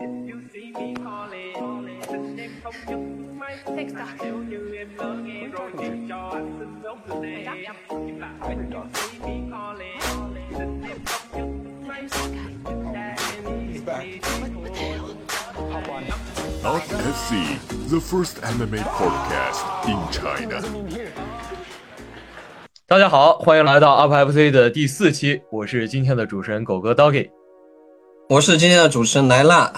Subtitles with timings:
[0.00, 0.08] Out
[16.88, 17.58] FC,
[17.90, 20.62] the first MMA podcast in China.
[22.86, 27.39] 大家好，欢迎来到 Up FC 的第四期，我是今天的主持人狗哥 Doggy。
[28.30, 29.72] 我是今天的主持人莱辣。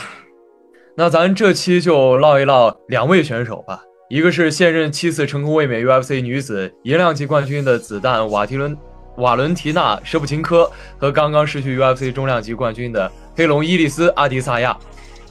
[0.95, 8.77] 那咱这期就唠一唠两位选手吧，一个是现任七次成功卫冕 UFC 女子银量级冠军的子弹瓦提伦
[9.17, 14.77] 瓦伦提娜舍普琴科，和刚刚失去 UFC 重量级冠军的黑龙伊利斯阿迪萨亚。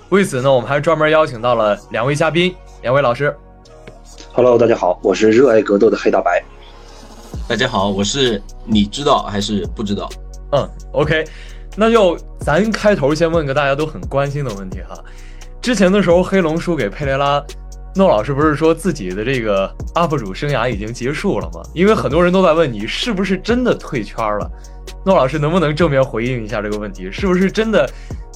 [0.10, 3.32] 为此呢，我们还专门邀请到了两位嘉宾，两位老师。
[4.34, 6.44] Hello，大家好，我是热爱格斗的黑大白。
[7.48, 10.10] 大家好，我是你知道还是不知道？
[10.54, 11.24] 嗯，OK，
[11.76, 14.98] 那就咱开头先问个大家都很关心的问题哈。
[15.62, 17.44] 之前的时候，黑龙输给佩雷拉，
[17.96, 21.62] 诺老师不是说自己的这个 UP 主生涯已经结束了吗？
[21.74, 24.52] 因为很多人都在问你是不是真的退圈了。
[25.06, 27.12] 诺老师能不能正面回应一下这个问题？
[27.12, 27.90] 是不是真的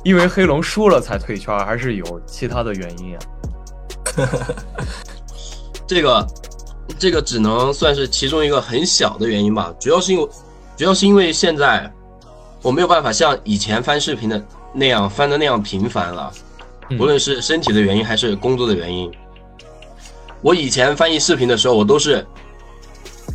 [0.03, 3.19] 因为黑龙输了才退圈，还是有其他的原因啊？
[5.87, 6.27] 这个，
[6.97, 9.73] 这个只能算是其中一个很小的原因吧。
[9.79, 10.29] 主要是因为，
[10.77, 11.91] 主要是因为现在
[12.65, 16.33] 我没有办法像以前翻视频的那样翻的那样频繁了，
[16.89, 19.11] 嗯无论是身体的原因还是工作的原因。
[20.41, 22.25] 我以前翻译视频的时候，我都是，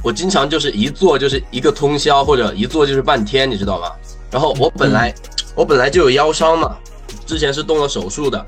[0.03, 3.93] 我经常就是一坐就是一个通宵，或者一坐就是半天，你知道吗？
[4.33, 5.15] 然后我本来、
[5.55, 6.77] 我本来就有腰伤嘛，
[7.25, 8.45] 之前是动了手术的，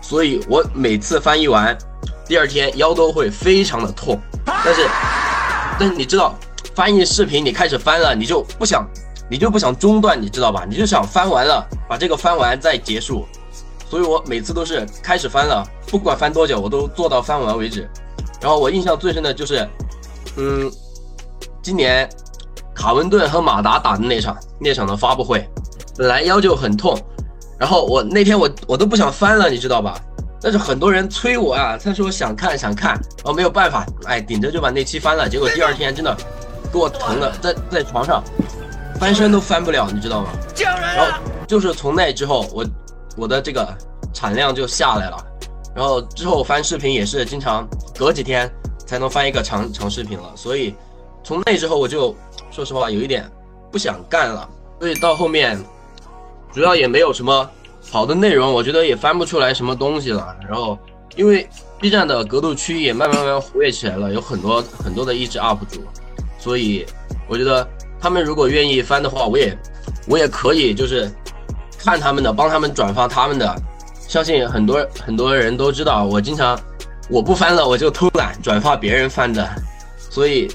[0.00, 1.76] 所以我每次翻译完，
[2.26, 4.18] 第二天腰都会非常的痛。
[4.46, 4.88] 但是，
[5.78, 6.34] 但是你知道，
[6.74, 8.82] 翻译视频你开始翻了，你就不想，
[9.32, 10.66] 你就不想中断，你知道吧？
[10.68, 13.26] 你就想翻完了，把这个翻完再结束。
[13.88, 17.88] 所以我每次都是开始翻了，不管翻多久，我都做到翻完为止。
[18.42, 19.66] 然后我印象最深的就是，
[20.36, 20.70] 嗯，
[21.62, 22.06] 今年
[22.74, 25.48] 卡文顿和马达打的那场那场的发布会，
[25.96, 26.94] 本来腰就很痛，
[27.58, 29.98] 然后我那天我我都不想翻了，你知道吧？
[30.42, 35.26] 但是很多人催我啊，他说想看想看，然后没有办法，哎，顶着就把那期翻了。
[35.26, 36.14] 结果第二天真的
[36.70, 38.22] 给我疼的，在在床上
[39.02, 40.30] 翻身都翻不了，你知道吗？
[40.56, 42.64] 然后就是从那之后，我
[43.16, 43.76] 我的这个
[44.14, 45.16] 产量就下来了。
[45.74, 47.68] 然后之后翻视频也是经常
[47.98, 48.48] 隔几天
[48.86, 50.72] 才能翻一个长长视频了，所以
[51.24, 52.14] 从那之后我就
[52.52, 53.28] 说实话有一点
[53.72, 54.48] 不想干了，
[54.78, 55.60] 所以到后面
[56.52, 57.50] 主要也没有什么
[57.90, 60.32] 好的内容，我觉得也翻不出来什么东西了。
[60.48, 60.78] 然后
[61.16, 61.48] 因为
[61.80, 65.80] B 站的格斗区也慢慢慢慢活跃起来了，有很多很多的益智 UP 主，
[66.38, 66.86] 所以
[67.26, 67.68] 我觉得
[68.02, 69.56] 他们如果愿意翻的话，我也
[70.08, 71.08] 我也可以就是
[71.78, 73.56] 看他们的，帮他们转发他们的。
[74.08, 76.58] 相信很多很多人都知道，我经常
[77.08, 79.48] 我不翻了，我就偷懒转发别人翻的，
[79.96, 80.50] 所以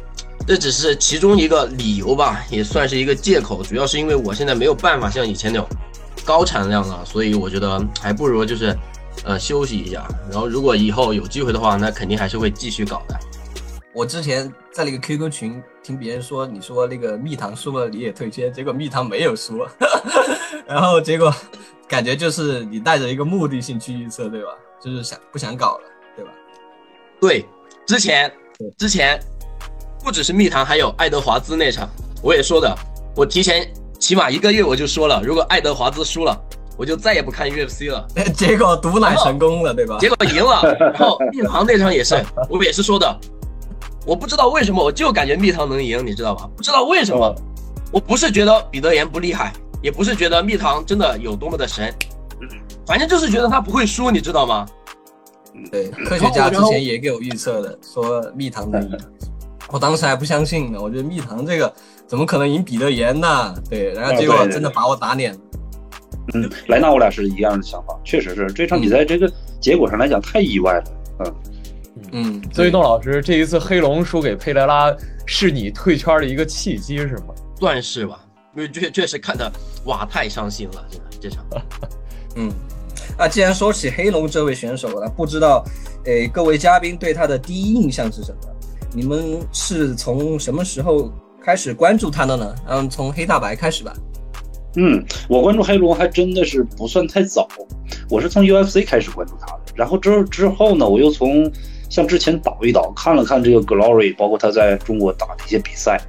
[0.46, 3.64] 这只是其中一个理由吧，也算是一个借口。
[3.64, 5.68] 主要是因为我现在没有办法像以前那种
[6.26, 8.78] 高产量了，所以我觉得还不如就是
[9.24, 10.06] 呃休息一下。
[10.30, 13.18] 然后如果以后有机会的话，那肯定还是会继续搞的。
[13.94, 19.66] 我之前在那个 QQ 群听别人说，你说那个蜜糖输了你也退圈，结果蜜糖没有输，
[20.68, 21.34] 然后结果
[21.88, 24.50] 感觉就是你带着一个目的性去预测，对吧？
[24.84, 25.84] 就是想不想搞了，
[26.14, 26.32] 对吧？
[27.22, 27.46] 对，
[27.86, 28.30] 之前
[28.78, 29.18] 之前
[30.04, 31.88] 不只是蜜糖，还有爱德华兹那场，
[32.22, 32.78] 我也说的，
[33.16, 33.66] 我提前
[33.98, 36.38] 起码一个月我就说了，如果爱德华兹输了，
[36.78, 38.06] 我就再也不看 UFC 了。
[38.36, 39.98] 结果毒奶成功了，对吧？
[40.02, 43.18] 结果赢了，然后 蜜糖那场也是，我也是说的，
[44.08, 46.50] 我不知道为什么，我就感觉蜜糖能赢，你知道吧？
[46.56, 47.36] 不知道为什么，
[47.92, 49.52] 我不是觉得彼得岩不厉害，
[49.82, 51.94] 也不是觉得蜜糖真的有多么的神，
[52.86, 54.66] 反正就是觉得他不会输，你知道吗？
[55.70, 58.98] 对，科学家之前也给我预测的，说蜜糖能赢，
[59.70, 61.74] 我当时还不相信呢，我觉得蜜糖这个
[62.08, 63.54] 怎么可能赢彼得岩呢？
[63.70, 65.40] 对，然后结果真的把我打脸了。
[66.34, 69.30] 嗯，莱纳我俩是一样的想法，确实是这场比赛这个
[69.60, 70.84] 结果上来讲太意外了。
[71.20, 71.36] 嗯
[72.12, 74.96] 嗯，所以邓老师这一次黑龙输给佩莱拉，
[75.26, 77.34] 是你退圈的一个契机是吗？
[77.60, 78.20] 算是吧，
[78.56, 79.52] 因为确确实看的
[79.86, 81.46] 哇太伤心了，真的这场。
[82.36, 82.52] 嗯，
[83.18, 85.66] 那既然说起黑龙这位选手了，不知道，
[86.06, 88.50] 诶，各位嘉宾对他的第一印象是什么？
[88.94, 91.12] 你们是从什么时候
[91.44, 92.56] 开始关注他的呢？
[92.68, 93.94] 嗯，从黑大白开始吧。
[94.76, 97.48] 嗯，我关注黑龙还真的是不算太早，
[98.10, 101.52] 我是从 UFC 开始关注他的，然后之之后呢，我又从
[101.90, 106.00] 像之前倒一倒，看了看这个 Glory，包括他在中国打的一些比赛，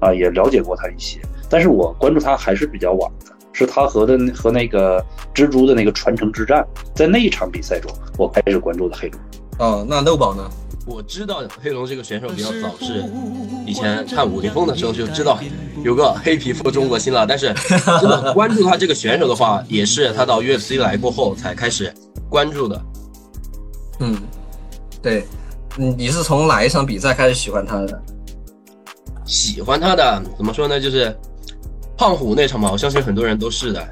[0.00, 5.04] 啊，也了解过他一些，但是我关注他还是比较晚的，是他和的和那个
[5.34, 6.64] 蜘蛛的那个传承之战，
[6.94, 9.20] 在那一场比赛中，我开始关注的黑龙。
[9.58, 10.50] 哦，那肉宝呢？
[10.86, 13.02] 我知道黑龙这个选手比较早，是
[13.64, 15.38] 以前看武林风的时候就知道
[15.82, 17.54] 有个黑皮肤中国新了，但是
[18.00, 21.90] 真的关注他这个选手的话，也是他到 UFC 来过后才开始
[22.28, 22.82] 关注的。
[24.00, 24.14] 嗯，
[25.04, 25.26] 对，
[25.76, 28.02] 嗯，你是从哪一场比赛开始喜欢他的？
[29.26, 30.80] 喜欢他的怎么说呢？
[30.80, 31.14] 就是
[31.94, 33.86] 胖虎那场嘛，我相信很多人都是的。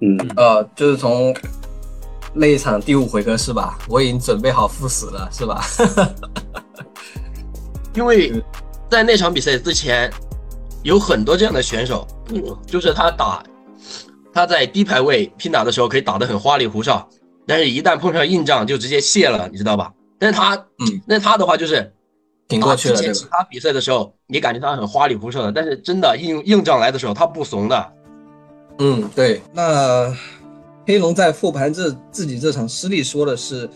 [0.00, 1.32] 嗯，呃，就是从
[2.34, 3.78] 那一场第五回合是吧？
[3.88, 5.64] 我已经准备好赴死了是吧？
[7.94, 8.32] 因为
[8.90, 10.12] 在那场比赛之前，
[10.82, 12.04] 有很多这样的选手，
[12.66, 13.40] 就是他打
[14.34, 17.08] 他在低排位拼打的时候可以打得很花里胡哨，
[17.46, 19.92] 但是一旦碰上硬仗就直接卸了，你知道吧？
[20.20, 21.92] 但是他，嗯，那他的话就是
[22.46, 27.92] 挺过去了，之前其他比赛的时候，你感觉他很花里胡哨的，但是真的硬硬仗来的时候，他不怂的。
[28.78, 29.40] 嗯，对。
[29.52, 30.14] 那
[30.86, 33.68] 黑龙在复盘这自己这场失利说的是，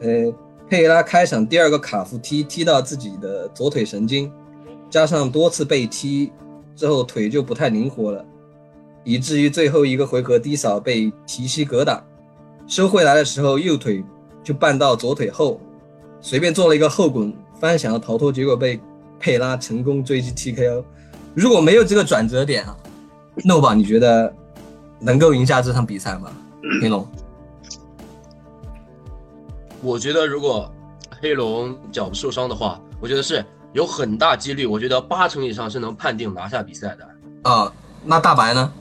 [0.00, 0.32] 呃，
[0.68, 4.30] 佩拉开场第二个卡夫踢踢到自己的左腿神经，
[4.90, 6.30] 加上多次被踢
[6.76, 8.24] 之后腿就不太灵活了，
[9.04, 12.04] 以至于最后一个回合低扫被提膝格挡，
[12.66, 14.04] 收回来的时候右腿
[14.44, 15.60] 就绊到左腿后，
[16.20, 18.80] 随便做了一个后滚翻想要逃脱，结果被
[19.20, 20.84] 佩拉成功追击 TKO。
[21.34, 22.76] 如果没有这个转折点啊，
[23.44, 24.32] 诺宝你觉得
[24.98, 26.32] 能够赢下这场比赛吗？
[26.82, 27.06] 黑龙？
[29.80, 30.70] 我觉得如果
[31.20, 37.50] 黑龙脚受伤的话，我觉得是有很大几率，我觉得八成以上是能判定拿下比赛的。
[37.50, 37.72] 啊，
[38.04, 38.72] 那大白呢？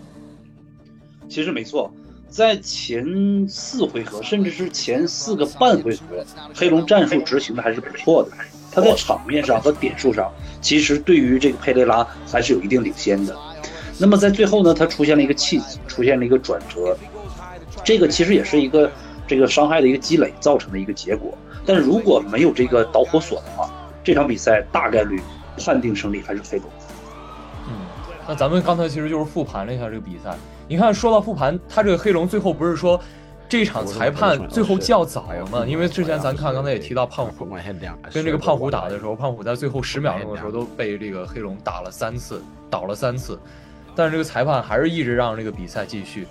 [1.29, 1.91] 其实没错，
[2.29, 6.25] 在前四回合，甚至是前四个半回合，
[6.55, 8.29] 黑龙战术执行的还是不错的。
[8.71, 10.31] 他在场面上和点数上，
[10.61, 13.35] 其实对于这个佩雷拉还是有一定领先的。
[13.97, 16.95] 那么在最后呢，他出现了一个契机，出现了一个转折，
[17.83, 18.91] 这个其实也是一个
[19.25, 21.35] 这个伤害的一个积累造成的一个结果。
[21.65, 23.67] 但如果没有这个导火索的话，
[24.03, 25.19] 这场比赛大概率
[25.57, 26.69] 判定胜利还是黑龙。
[27.67, 27.73] 嗯，
[28.27, 30.37] 那咱们刚才其实就是复盘了一下这个比赛。
[30.67, 32.99] 你看，说到复盘，他这个黑龙最后不是说
[33.47, 35.65] 这场裁判最后叫早吗？
[35.65, 37.45] 因为之前咱看刚才也提到胖虎
[38.11, 43.39] 跟这个胖虎打的时候，胖虎在最后十秒钟的时候都被这个黑龙打了三次，倒了三次，
[43.95, 46.27] 但是这个裁判还是一直让这个比赛继续。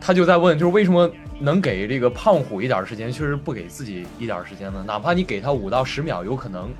[0.00, 4.84] 他就在问，就是为什么能给这个胖虎一点时间，确实不给自己一点时间呢？
[4.86, 6.70] 哪怕你给他五到十秒，有可能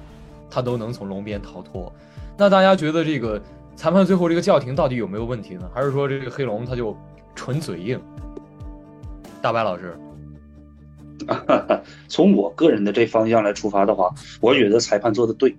[0.48, 1.92] 他都能从龙边逃脱。
[2.36, 3.40] 那大家觉得这个
[3.76, 5.68] 裁判最后这个叫停到底有没有问题呢？
[5.74, 6.96] 还是说这个黑龙他就
[7.34, 8.00] 纯嘴硬？
[9.40, 9.98] 大白老师，
[12.06, 14.08] 从我个人的这方向来出发的话，
[14.40, 15.56] 我觉得裁判做的对。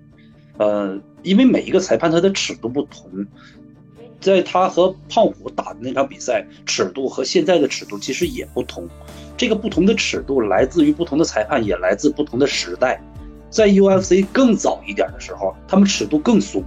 [0.58, 3.26] 呃，因为每一个裁判他的尺度不同。
[4.22, 8.88] 在他和胖虎打的那场比赛，尺度和现在的尺度其实也不同。
[9.36, 13.02] 这个不同的尺度来自于不同的裁判，也来自不同的时代。
[13.50, 16.64] 在 UFC 更早一点的时候，他们尺度更松。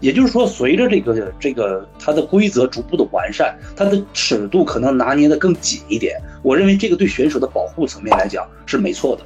[0.00, 6.20] 也就是说，随着这个这个它的规则逐步的完善，它的尺度可能拿捏的更紧一点。
[6.42, 9.22] 我认为这个对选手的保护层面来讲是没错的，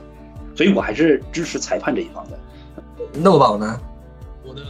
[0.56, 2.38] 所以我还是支持裁判这一方的。
[3.20, 3.80] 诺宝呢？
[4.44, 4.62] 我的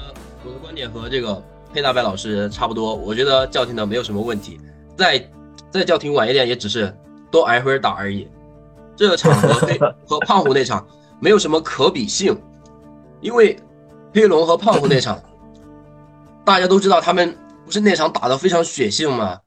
[0.44, 1.43] 我的观点和这个。
[1.75, 4.60] 佩大白老师差不多，我觉得叫停的没有什么问题，
[4.94, 5.26] 再
[5.70, 6.94] 再叫停晚一点也只是
[7.31, 8.28] 多挨会儿打而已。
[8.94, 10.86] 这个场和 黑和胖虎那场
[11.19, 12.36] 没有什么可比性，
[13.22, 13.58] 因为
[14.12, 15.19] 黑龙和胖虎那场，
[16.44, 19.39] 大家都知道他们不是那场打的非常血腥吗？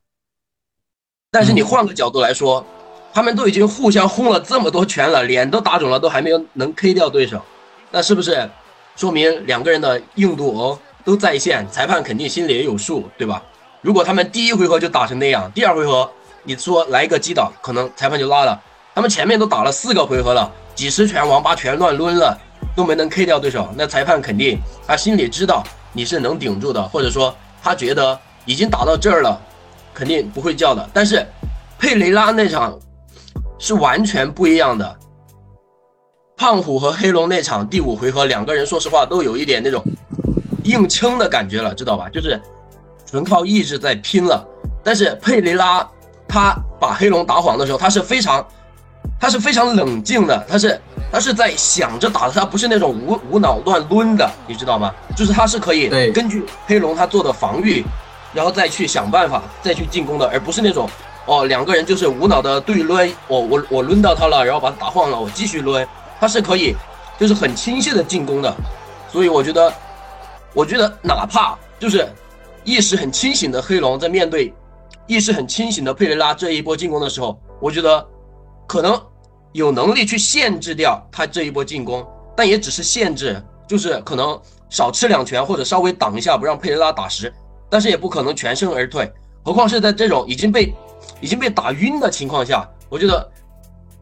[1.29, 2.65] 但是你换个角度来说，
[3.13, 7.41] 他们都已经互相轰了这么多拳了，脸都打肿了，都还没有能 K 掉对手，
[7.91, 8.49] 那是不是
[8.95, 10.79] 说明两个人的硬度哦？
[11.03, 13.43] 都在线，裁判肯定心里也有数，对吧？
[13.81, 16.09] 如果他们第一回合就打成那样，第二回合
[16.43, 18.59] 你说来一个击倒，可能裁判就拉了。
[18.95, 22.35] 他们前面都打了四个回合了，几十拳王八拳乱抡了，
[22.73, 25.61] 都没能 K 掉对手，那裁判肯定他心里知道
[25.95, 29.41] 你是能顶住的，或者说他觉得已经打到这儿了，
[29.93, 30.87] 肯定不会叫的。
[30.93, 31.25] 但是
[31.79, 32.77] 佩雷拉那场
[33.57, 34.95] 是完全不一样的，
[36.35, 39.81] 胖虎和黑龙那场第五回合，两个人说实话都有一点那种。
[40.65, 42.09] 硬撑的感觉了，知道吧？
[42.09, 42.41] 就是
[43.05, 44.43] 纯靠意志在拼了。
[44.83, 45.87] 但是佩雷拉
[46.27, 48.43] 他把黑龙打晃的时候，他是非常，
[49.19, 50.81] 他是非常冷静的，他是
[51.11, 54.93] 他是在想着打的，他不是那种无无脑乱抡的，你知道吗？
[55.15, 57.85] 就是他是可以根据黑龙他做的防御，
[58.33, 60.89] 然后再去想办法再去进攻的，而不是那种
[61.25, 65.87] 哦两个人就是无脑的对抡，我我我抡到他了，然后把他打晃了，我继续抡，
[66.19, 66.75] 他是可以
[67.19, 68.53] 就是很清晰的进攻的，
[69.11, 69.73] 所以我觉得。
[70.57, 72.09] 我觉得哪怕就是
[72.63, 74.53] 意识很清醒的黑龙，在面对
[75.05, 78.07] 意识很清醒的佩雷拉这一波进攻的时候，我觉得
[78.65, 78.97] 可能
[79.55, 84.37] 有能力去限制掉他这一波进攻，但也只是限制，就是可能
[84.69, 87.33] 少吃两拳或者稍微挡一下，不让佩雷拉打实，
[87.69, 89.09] 但是也不可能全身而退。
[89.45, 90.73] 何况是在这种已经被
[91.21, 93.31] 已经被打晕的情况下，我觉得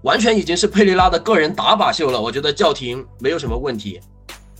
[0.01, 2.19] 完全已经是佩雷拉的个人打靶秀了。
[2.19, 4.01] 我觉得叫停没有什么问题。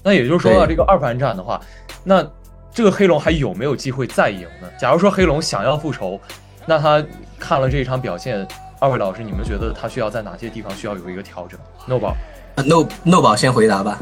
[0.04, 1.60] 那也就是说对啊，这个二番战的话，
[2.04, 2.24] 那
[2.72, 4.70] 这个黑龙还有没有机会再赢呢？
[4.80, 6.22] 假如说黑龙想要复仇，
[6.68, 7.04] 那他
[7.40, 8.48] 看了这一场表现，
[8.84, 12.14] 二位老师，你们觉得他需要在哪些地方需要有一个调整？No 宝，
[12.56, 13.98] 呃 No No 宝先回答吧。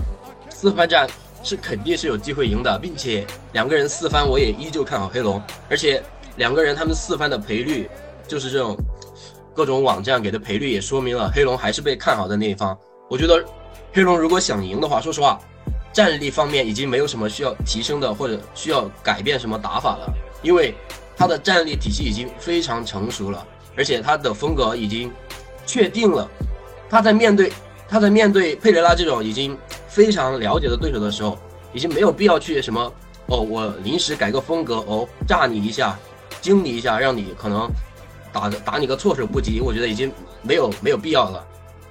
[0.50, 1.08] 四番战
[1.44, 3.24] 是肯定是有机会赢的，并且
[3.54, 6.02] 两个人四番我也依旧看好黑龙，而且
[6.38, 7.88] 两个人他们四番的赔率
[8.28, 8.76] 就是这种
[9.54, 12.76] 各种网站给的赔率也说明了黑龙还是被看好的那一方。
[13.08, 13.46] 我觉得
[13.94, 15.40] 黑龙如果想赢的话，说实话，
[15.94, 20.12] 战力方面已经没有什么需要提升的或者需要改变什么打法了，
[20.42, 20.74] 因为
[21.16, 25.12] 他的战力体系已经非常成熟了，而且他的风格已经
[25.66, 26.30] 确定了。
[26.90, 27.52] 他在面对
[27.88, 31.38] 他在面对佩雷拉这种已经非常了解的对手的时候，
[31.74, 32.94] 已经没有必要去什么
[33.28, 35.98] 哦，我临时改个风格哦，炸你一下，
[36.42, 37.70] 惊你一下，让你可能
[38.34, 40.12] 打打你个措手不及，我觉得已经
[40.42, 41.46] 没有没有必要了。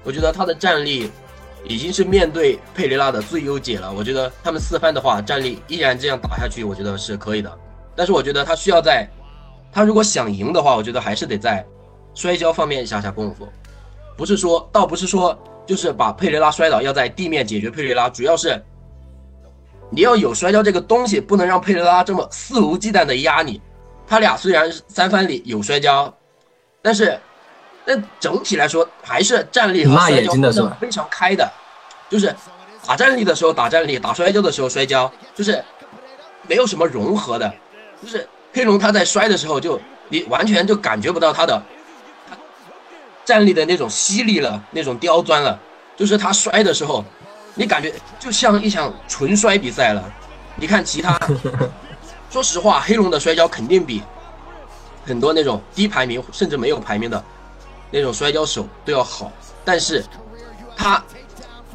[0.04, 1.10] 我觉得他的战力
[1.64, 3.92] 已经是面对佩雷拉的最优解了。
[3.92, 7.58] 我觉得他们四番的话，战力依然这样打下去，我觉得是可以的。
[7.94, 9.06] 但是我觉得他需要在，
[9.72, 11.64] 他如果想赢的话，我觉得还是得在
[12.14, 13.48] 摔跤方面下下功夫。
[14.16, 18.62] 不是说，倒不是说就是把佩雷拉摔倒，要在地面解决佩雷拉，主要是
[19.90, 23.60] 你要有摔跤这个东西，不能让佩雷拉这么肆无忌惮的压你。
[24.06, 26.12] 他俩虽然三番里有摔跤，
[26.82, 27.18] 但是
[27.86, 31.48] 但整体来说还是站立和摔跤睛的是吧非常开的，
[32.08, 32.34] 就是
[32.86, 35.64] 打站立的时候打站立，打摔跤的时候摔跤，就是
[36.48, 37.52] 没有什么融合的，
[38.02, 41.62] 就是黑龙他在摔的时候就你完全就感觉不到他的
[42.28, 42.36] 他
[43.24, 45.58] 站立的那种犀利了，那种刁钻了，
[45.96, 47.04] 就是他摔的时候，
[47.54, 50.12] 你感觉就像一场纯摔比赛了。
[50.56, 51.18] 你看其他，
[52.30, 54.02] 说实话，黑龙的摔跤肯定比
[55.06, 57.22] 很多那种低排名甚至没有排名的
[57.90, 59.32] 那种摔跤手都要好，
[59.64, 60.04] 但是
[60.76, 61.02] 他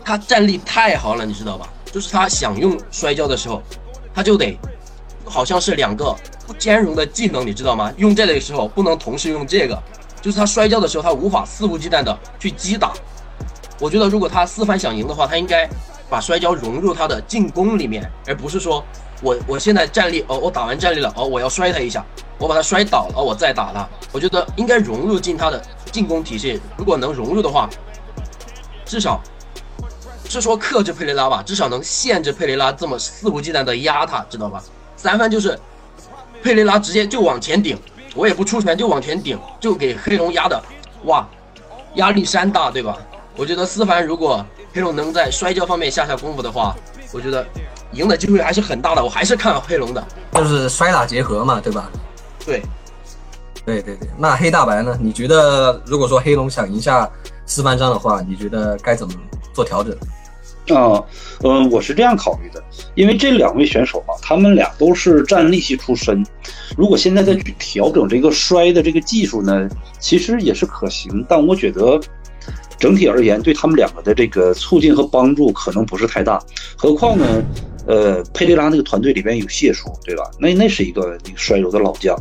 [0.04, 1.68] 他战力太好了，你知道吧？
[1.92, 3.64] 就是他想用摔跤的时候，
[4.14, 4.60] 他就得
[5.26, 6.16] 好像是两个
[6.48, 7.92] 不兼容的技能，你知道吗？
[7.98, 9.82] 用这个时候不能同时用这个，
[10.22, 12.94] 就是他摔跤的时候，他无法肆无忌惮的去击打。
[13.80, 15.68] 我觉得如果他四番想赢的话，他应该
[16.10, 18.84] 把摔跤融入他的进攻里面，而不是说
[19.22, 22.06] 我我现在站立哦，我打完站立了哦，我要摔他一下，
[22.38, 23.88] 我把他摔倒了，我再打他。
[24.12, 26.62] 我觉得应该融入进他的进攻体系。
[26.78, 27.70] 如果能融入的话，
[28.86, 29.20] 至少
[30.30, 34.64] 是说克制佩雷拉吧，至少能限制佩雷拉这么肆无忌惮的压他，知道吧？
[35.06, 35.56] 三番就是
[36.42, 37.78] 佩雷拉直接就往前顶，
[38.16, 40.60] 我也不出拳就往前顶，就给黑龙压的，
[41.04, 41.28] 哇，
[41.94, 42.98] 压力山大，对吧？
[43.36, 44.44] 我觉得思凡如果
[44.74, 46.76] 黑龙能在摔跤方面下下功夫的话，
[47.12, 47.46] 我觉得
[47.92, 49.04] 赢的机会还是很大的。
[49.04, 50.04] 我还是看好黑龙的。
[50.34, 51.88] 就是摔打结合嘛，对吧？
[52.44, 52.64] 对，
[53.64, 54.10] 对对对。
[54.18, 54.98] 那黑大白呢？
[55.00, 57.08] 你觉得如果说黑龙想赢下
[57.46, 59.14] 四番章的话，你觉得该怎么
[59.54, 59.96] 做调整？
[60.74, 61.04] 啊，
[61.44, 62.64] 嗯，我是这样考虑的，
[62.96, 66.26] 因为这两位选手啊，他们俩都是站立系出身，
[66.78, 69.70] 如果现在再去调整这个摔的这个技术呢，
[70.00, 72.00] 其实也是可行，但我觉得
[72.80, 76.42] 整体而言，对他们两个的这个促进和帮助可能不是太大。
[76.76, 77.44] 何况呢，
[77.88, 80.24] 呃，佩雷拉那个团队里边有谢叔，对吧？
[80.40, 82.16] 那那是一个那个摔柔的老将，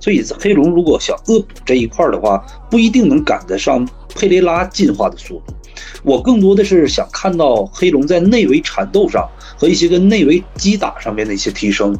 [0.00, 5.54] 所以黑龙如果想恶补这一块的话，不一定能赶得上佩雷拉进化的速度。
[6.02, 11.96] 我更多的是想看到黑龙在内围缠斗上和一些个内围击打上面的一些提升。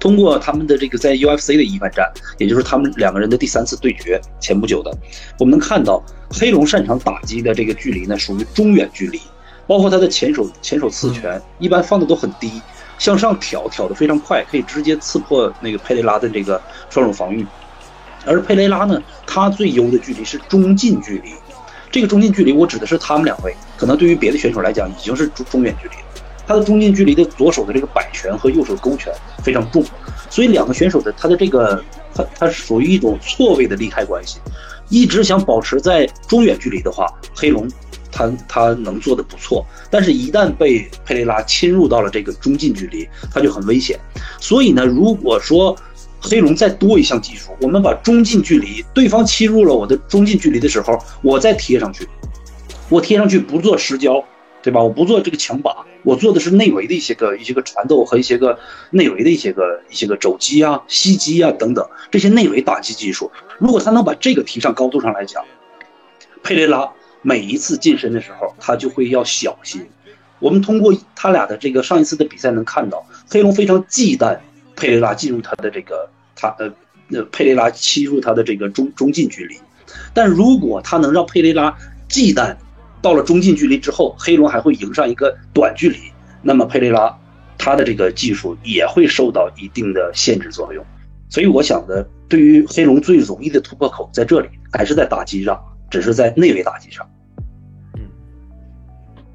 [0.00, 4.90] 通过他们的这个在 UFC 的一番战，也就是他们两个人的第三次对决，前不久的，
[5.38, 9.20] 我们能看到黑龙擅长打击的这个距离呢，属于中远距离，
[9.66, 12.50] 包括他的前手前手刺拳一般放的都很低，
[12.98, 17.46] 向上挑挑的非常快，可以直接刺破那个佩雷拉的这个双手防御。
[18.26, 21.32] 而佩雷拉呢，他最优的距离是中近距离，
[21.90, 26.24] 这个中近距离我指的是他们两位，可能对于别的选手来讲已经是中中远距离了。
[26.46, 29.82] 他的中近距离的左手的这个摆拳和右手勾拳非常重，
[30.30, 31.82] 所以两个选手的他的这个
[32.14, 34.38] 他他是属于一种错位的利害关系。
[34.90, 37.66] 一直想保持在中远距离的话，黑龙
[38.14, 43.98] 他他能做的不错，但是一旦被佩雷拉侵入到了这个中近距离，他就很危险。
[44.40, 45.76] 所以呢，如果说
[46.20, 52.08] 黑龙再多一项技术，我们把中近距离，对方侵入了我的中近距离的时候，我再贴上去，
[52.88, 54.24] 我贴上去不做实交，
[54.62, 54.80] 对吧？
[54.80, 58.58] 我不做这个强把，我做的是内围的一些个一些个缠斗和一些个
[58.90, 63.30] 内围的一些个一些个肘击啊、膝击啊等等这些内围打击技术。
[63.58, 65.44] 如果他能把这个提上高度上来讲，
[66.42, 66.90] 佩雷拉
[67.24, 69.84] 每一次近身的时候，他就会要小心。
[70.38, 74.38] 我们通过他俩的这个上一次的比赛能看到，黑龙非常忌惮
[74.76, 76.72] 佩雷拉进入他的这个他呃
[77.10, 79.56] 呃佩雷拉欺负他的这个中中近距离。
[80.12, 81.76] 但如果他能让佩雷拉
[82.08, 82.54] 忌惮。
[83.02, 85.98] 到了中近距离之后，黑龙还会迎上一个短距离，
[86.40, 87.14] 那么佩雷拉
[87.58, 90.82] 他的这个技术也会受到一定的限制作用。
[91.28, 97.08] 所以我想的，对于黑龙最容易的突破口在这里，还是在打击上，只是在内围打击上。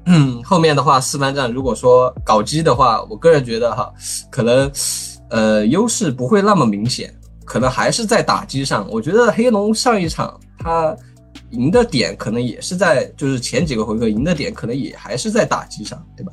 [0.06, 3.92] 嗯，后面的话四番战如果说搞基的话，我个人觉得哈，
[4.30, 4.70] 可能
[5.30, 7.14] 呃优势不会那么明显，
[7.44, 8.88] 可能还是在打击上。
[8.90, 10.96] 我觉得黑龙上一场他。
[11.50, 16.32] 赢的点可能也是在，就是前几个回合赢的点可能也还是在打击上，对吧？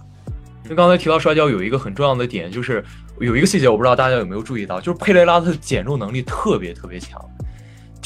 [0.70, 2.86] 就刚才提到摔跤有一个很重要的点，就是
[3.20, 7.20] 有一个细节，我不知道大家有没有注意到，就是佩雷拉他的减重能力特别特别强，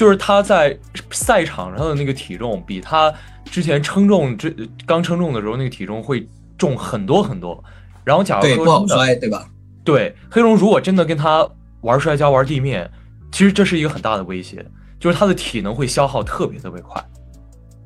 [0.01, 0.75] 就是他在
[1.12, 3.13] 赛场上的那个体重比他
[3.46, 6.27] 之前称重之刚称重的时候那个体重会
[6.58, 7.63] 重很多很多。
[8.03, 9.48] 然后假如说不好摔，对吧？
[9.84, 11.48] 对，黑龙如果真的跟他
[11.81, 12.89] 玩摔跤玩地面，
[13.31, 14.65] 其实这是一个很大的威胁。
[15.00, 17.00] 就是他的体能会消耗特别特别快，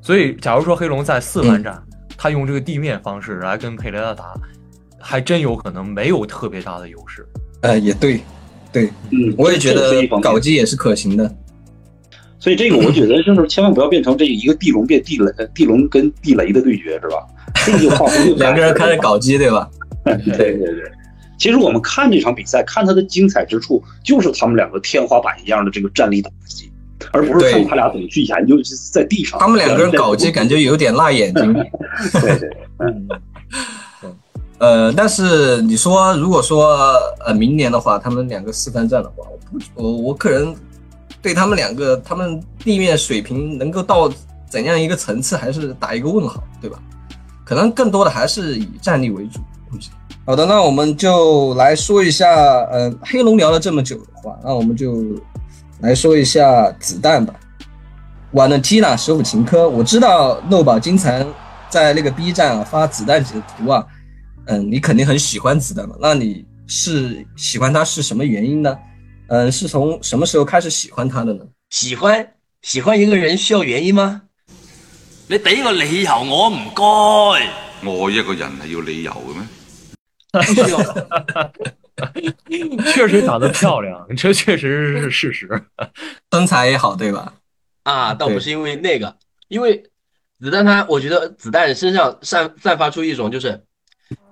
[0.01, 1.83] 所以假如说黑龙在四番战，
[2.15, 4.33] 他用这个地面方式来跟佩雷拉打，
[5.01, 7.27] 还真有可能没有特别大的优势。
[7.59, 8.21] 呃，也对，
[8.71, 11.35] 对，嗯，我也觉得搞基也是可行的。
[12.45, 17.25] 所以这个我觉得就是千万不要变成这一个地龙变地雷，地龙跟地雷的对决是吧？
[17.65, 19.67] 这就画风两个人开始搞基对吧？
[20.05, 20.91] 对对对。
[21.39, 26.71] 其实我们看这场比赛，看它的精彩之处，就是他们两个天花板一样的这个战力打击。
[27.13, 28.57] 而不是看他俩怎么去研究
[28.93, 29.39] 在地上。
[29.39, 31.51] 他们两个人搞基感觉有点辣眼睛。
[32.13, 33.09] 对对，嗯，
[34.59, 36.93] 呃，但是你说如果说
[37.25, 40.55] 呃明年的话，他们两个四番战的话，我不我我个人
[41.25, 44.07] 对他们两个他们地面水平能够到
[44.47, 46.77] 怎样一个层次，还是打一个问号，对吧？
[47.43, 49.39] 可能更多的还是以战力为主。
[50.23, 52.29] 好的，那我们就来说一下，
[52.71, 55.03] 呃，黑龙聊了这么久的话，那我们就。
[55.81, 57.33] 来说一下子弹吧，
[58.31, 61.27] 瓦伦蒂娜手斧琴科，我知道漏宝经常
[61.69, 63.85] 在那个 B 站啊发子弹级的图啊，
[64.45, 65.95] 嗯，你肯定很喜欢子弹嘛？
[65.99, 68.73] 那你是喜欢他是什么原因呢？
[69.27, 71.43] 嗯，是从什么时候开始喜欢他的呢？
[71.69, 74.21] 喜欢喜欢一个人需要原因吗？
[75.27, 76.83] 你俾个理由我唔该，
[77.89, 80.43] 爱一个人系要理由嘅咩？
[80.53, 80.79] 需要。
[82.93, 85.49] 确实长得漂亮， 这确实是事实。
[86.31, 87.33] 身材也好，对吧？
[87.83, 89.15] 啊，倒不是因为那个，
[89.47, 89.81] 因为
[90.39, 93.63] 子弹他，我觉得子弹身上散散发出一种就是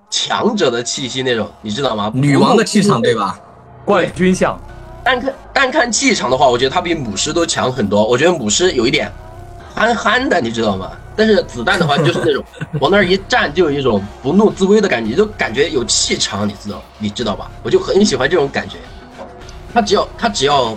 [0.10, 2.12] 强者的气息那种，你知道吗？
[2.14, 3.40] 女王的气场，对吧？
[3.86, 4.60] 冠军相。
[5.04, 8.06] 单看单看气场的话，我觉得他比母狮都强很多。
[8.06, 9.12] 我觉得母狮有一点
[9.76, 10.92] 憨憨的，你知道吗？
[11.16, 12.44] 但是子弹的话，就是那种
[12.82, 17.52] 往那儿一站，就有一种不怒自威的感觉，就感觉有气场，你知道，你知道吧？
[17.62, 18.78] 我就很喜欢这种感觉。
[19.74, 20.76] 他只要他只要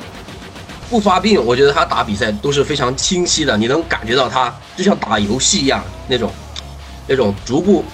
[0.90, 6.30] 不发病，我觉得他打比赛都是非常清晰的，你能感觉到他就像打游戏一样那种
[7.06, 7.84] 那种逐步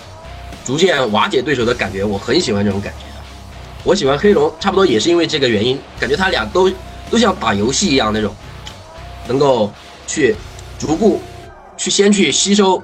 [0.64, 3.11] 逐渐瓦解对手的感觉，我很喜欢这种感觉的。
[3.84, 6.70] 我喜欢黑龙，差不多也是因为这个原因，感觉他俩都
[7.10, 8.34] 都像打游戏一样那种，
[9.28, 9.70] 能够
[10.06, 10.36] 去
[10.78, 11.20] 逐步。
[11.74, 12.80] 去先去吸收，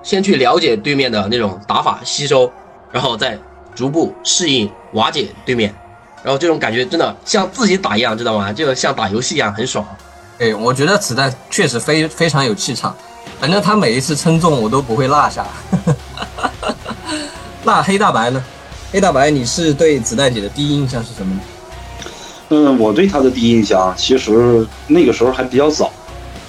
[0.00, 2.48] 先去了解对面的那种打法，吸收，
[2.92, 3.36] 然后再
[3.74, 5.74] 逐步适应瓦解对面，
[6.22, 8.52] 然后这种感觉真的像自己打一样，知道吗？
[8.52, 9.84] 就像打游戏一样，很爽。
[10.38, 12.94] 哎，我觉得子弹确实非非常有气场，
[13.40, 15.44] 反正他每一次称重我都不会落下。
[17.64, 18.44] 那黑大白呢？
[18.90, 21.40] 黑大白，你是对子弹姐的第一印象是什么呢？
[22.48, 25.92] 嗯，我对他的第一印象其实那个时候还比较早，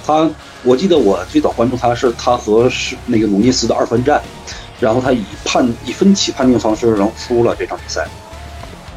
[0.06, 0.28] 他。
[0.62, 4.20] 我记得我最早关注他是他和是那个努涅斯的二番战，
[4.78, 8.06] 然后他以判以分歧判定方式然后输了这场比赛。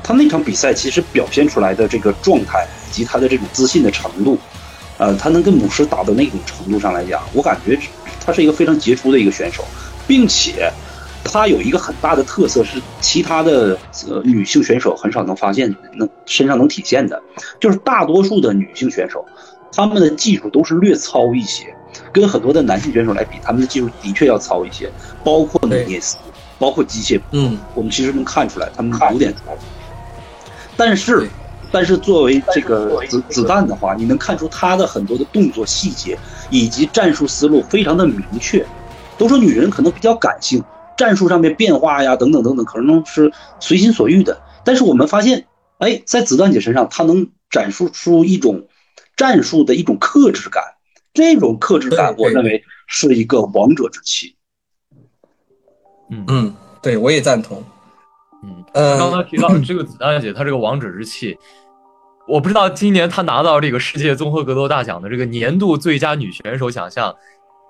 [0.03, 4.37] 他那场比赛其实表现出来的这个状态以及他的这种自信的程度，
[4.97, 7.79] 呃，他能跟母狮打到那种程度上来讲，我感觉
[8.25, 9.63] 他是一个非常杰出的一个选手，
[10.05, 10.69] 并且
[11.23, 17.21] 他有一个很大的特色是其他的呃女性选手很少能发现能身上能体现的，
[17.59, 19.25] 就是大多数的女性选手。
[19.75, 21.73] 他们的技术都是略糙一些，
[22.11, 24.87] 跟很多的男性选手来比，他们的技术的确要糙一些。
[25.23, 26.17] 包括努涅斯，
[26.59, 29.57] 包括机械，嗯，我们其实能看出来他们有点糙。
[30.77, 31.27] 但是，
[31.71, 36.19] 但是作为这个子子弹的话，你能看出他的很多的动作细节
[36.51, 38.63] 以及战术思路非常的明确。
[39.17, 40.63] 都说女人可能比较感性，
[40.97, 44.41] 战术上面变化呀，等等等等，可能是随心所欲的。
[44.63, 45.47] 但是我们发现，
[45.79, 48.67] 哎，在子弹姐身上，她能展示出一种
[49.15, 50.63] 战术的一种克制感，
[51.13, 54.35] 这种克制感，我认为是一个王者之气。
[56.09, 57.63] 嗯嗯，对，我也赞同。
[58.43, 61.37] 嗯，呃，刚刚提到这个子弹姐，她这个王者之气，
[62.27, 67.15] 我不知道今年她拿到这个世界综合格斗大奖的这个年度最佳女选手奖项，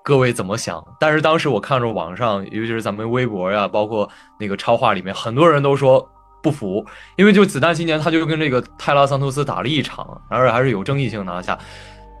[0.04, 0.86] 各位怎么想？
[1.00, 4.06] 但是当时我看着网上，尤其是咱们微博呀，包括
[4.38, 6.06] 那个超话里面，很多人都说
[6.42, 6.84] 不服，
[7.16, 11.58] 因为就子弹今年他就跟这个泰拉桑托斯打了一场，而且还是有争议性拿下。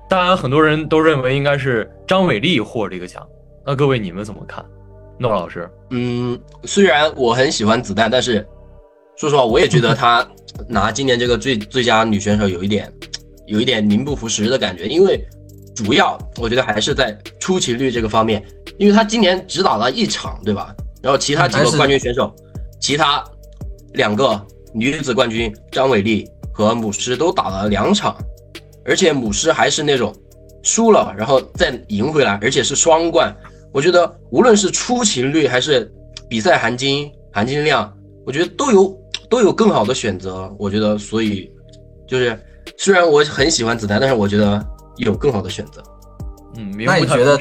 [0.08, 3.22] 当然，很多人都认为应该是张伟丽获这个奖。
[3.66, 4.64] 那各位你们怎么看？
[5.18, 8.46] 诺老师，嗯，虽然我很喜欢子弹，但是
[9.16, 10.26] 说实话，我也觉得他
[10.66, 12.90] 拿今年这个最最佳女选手有一点，
[13.46, 14.86] 有一点名不副实的感觉。
[14.86, 15.22] 因为
[15.74, 18.42] 主要我觉得还是在出勤率这个方面，
[18.78, 20.74] 因为他今年只打了一场，对吧？
[21.02, 22.34] 然后其他几个冠军选手，
[22.80, 23.22] 其他
[23.94, 24.40] 两个
[24.72, 28.16] 女子冠军张伟丽和母狮都打了两场，
[28.84, 30.14] 而且母狮还是那种
[30.62, 33.34] 输了然后再赢回来，而且是双冠。
[33.72, 35.92] 我觉得无论是出勤率还是
[36.28, 37.92] 比赛含金含金量，
[38.24, 40.54] 我觉得都有 都有更好的选择。
[40.58, 41.50] 我觉得，所以
[42.06, 42.38] 就是
[42.78, 44.64] 虽然我很喜欢子弹，但是我觉得
[44.96, 45.82] 有更好的选择。
[46.56, 47.38] 嗯，那你觉得？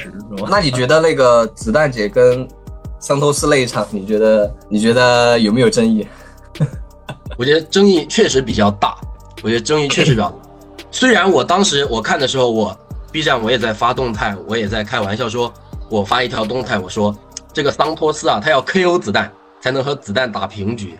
[0.49, 2.47] 那你觉得那个子弹姐跟
[2.99, 6.07] 桑托斯那一场，你觉得你觉得有没有争议？
[7.37, 8.97] 我觉得争议确实比较大。
[9.43, 10.35] 我觉得争议确实比较大。
[10.91, 12.77] 虽然我当时我看的时候，我
[13.11, 15.53] B 站我也在发动态，我也在开玩笑说。
[15.89, 17.15] 我发一条动态，我说
[17.51, 20.97] 这个桑托斯啊，他要 KO 子弹才能和子弹打平局。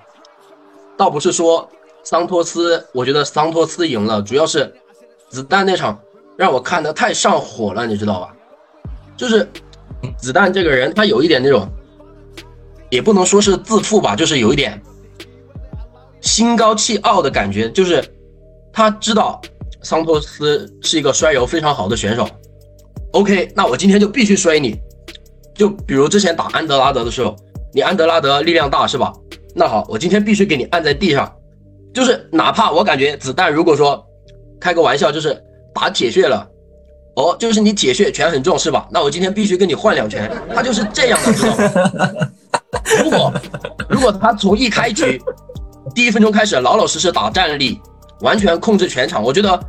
[0.96, 1.68] 倒不是说
[2.04, 4.72] 桑托斯，我觉得桑托斯赢了，主要是
[5.30, 5.98] 子弹那场
[6.38, 8.36] 让我看的太上火了，你知道吧？
[9.15, 9.48] 就是
[10.17, 11.67] 子弹这个人，他有一点那种，
[12.89, 14.82] 也不能说是自负吧，就是有一点
[16.22, 18.04] 心高气傲的感觉，就是
[18.72, 19.39] 他知道
[19.82, 22.28] 桑托斯是一个摔柔非常好的选手。
[23.12, 24.76] OK，那我今天就必须摔你。
[25.54, 27.36] 就比如之前打安德拉德的时候，
[27.72, 29.13] 你安德拉德力量大是吧？
[29.54, 31.32] 那好，我今天必须给你按在地上。
[31.93, 34.04] 就是哪怕我感觉子弹如果说
[34.60, 35.39] 开个玩笑，就是
[35.74, 36.48] 打铁血了，
[37.16, 38.88] 哦，就是你铁血拳很重是吧？
[38.92, 40.32] 那我今天必须跟你换两拳。
[40.54, 41.72] 他就是这样的，知道吗？
[43.04, 43.34] 如果
[43.90, 45.22] 如果他从一开局
[45.96, 47.82] 第一分钟开始老老实实打战力，
[48.22, 49.60] 完全控制全场，我觉得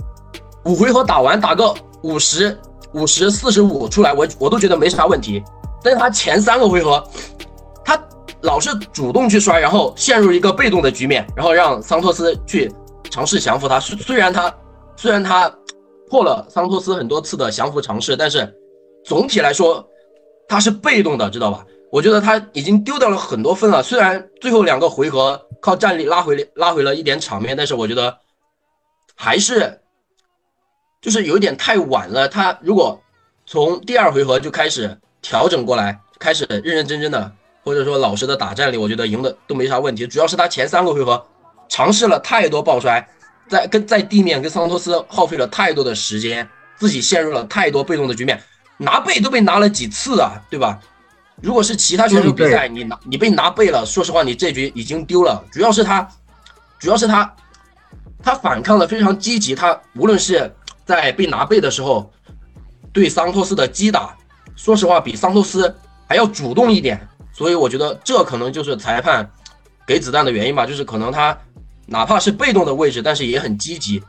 [0.64, 2.58] 五回合打完打个五十。
[2.94, 5.44] 五十四十五出来，我我都觉得没啥问题。
[5.82, 7.06] 但是他前三个回合，
[7.84, 8.02] 他
[8.40, 12.72] 老是主动去摔，然后陷入一个被动的局面，然后让桑托斯去
[13.10, 13.78] 尝试降服他。
[13.78, 14.50] 虽然他
[14.98, 15.48] 虽然他
[16.10, 18.52] 破了桑托斯很多次的降服尝试，但是
[19.04, 19.88] 总体来说
[20.48, 21.64] 他是被动的，知道吧？
[21.92, 23.80] 我觉得他已经丢掉了很多分了。
[23.80, 28.18] 虽然最后两个回合靠战力拉回拉回了一点场面，但是我觉得
[29.14, 29.80] 还是。
[31.00, 32.26] 就是有点太晚了。
[32.26, 33.00] 他如果
[33.46, 37.32] 从第二回合就开始调整过来，开始认认真真的，
[37.62, 40.08] 或者说老实的打战力，我觉得赢的都没啥问题。
[40.08, 41.24] 主要是他前三个回合
[41.68, 43.08] 尝试了太多爆摔，
[43.48, 48.42] 在跟在地面跟桑托斯耗费了太多的时间，自己陷入了太多被动的局面，
[48.76, 50.78] 拿背都被拿了几次啊，对吧？
[51.40, 55.44] 如果是其他选手比赛，你拿你被拿背了，说实话，你这局已经丢了。
[55.50, 56.08] 主要是他，
[56.78, 57.34] 主要是他，
[58.22, 60.52] 他反抗的非常积极，他无论是。
[60.88, 62.10] 在被拿背的时候，
[62.94, 64.16] 对桑托斯的击打，
[64.56, 65.76] 说实话比桑托斯
[66.08, 69.30] 还要主动一点，所以我觉得这可能就是裁判
[69.86, 71.38] 给子弹的原因吧，就是可能他
[71.90, 74.02] 哪怕是被动的位置，但是也很积极。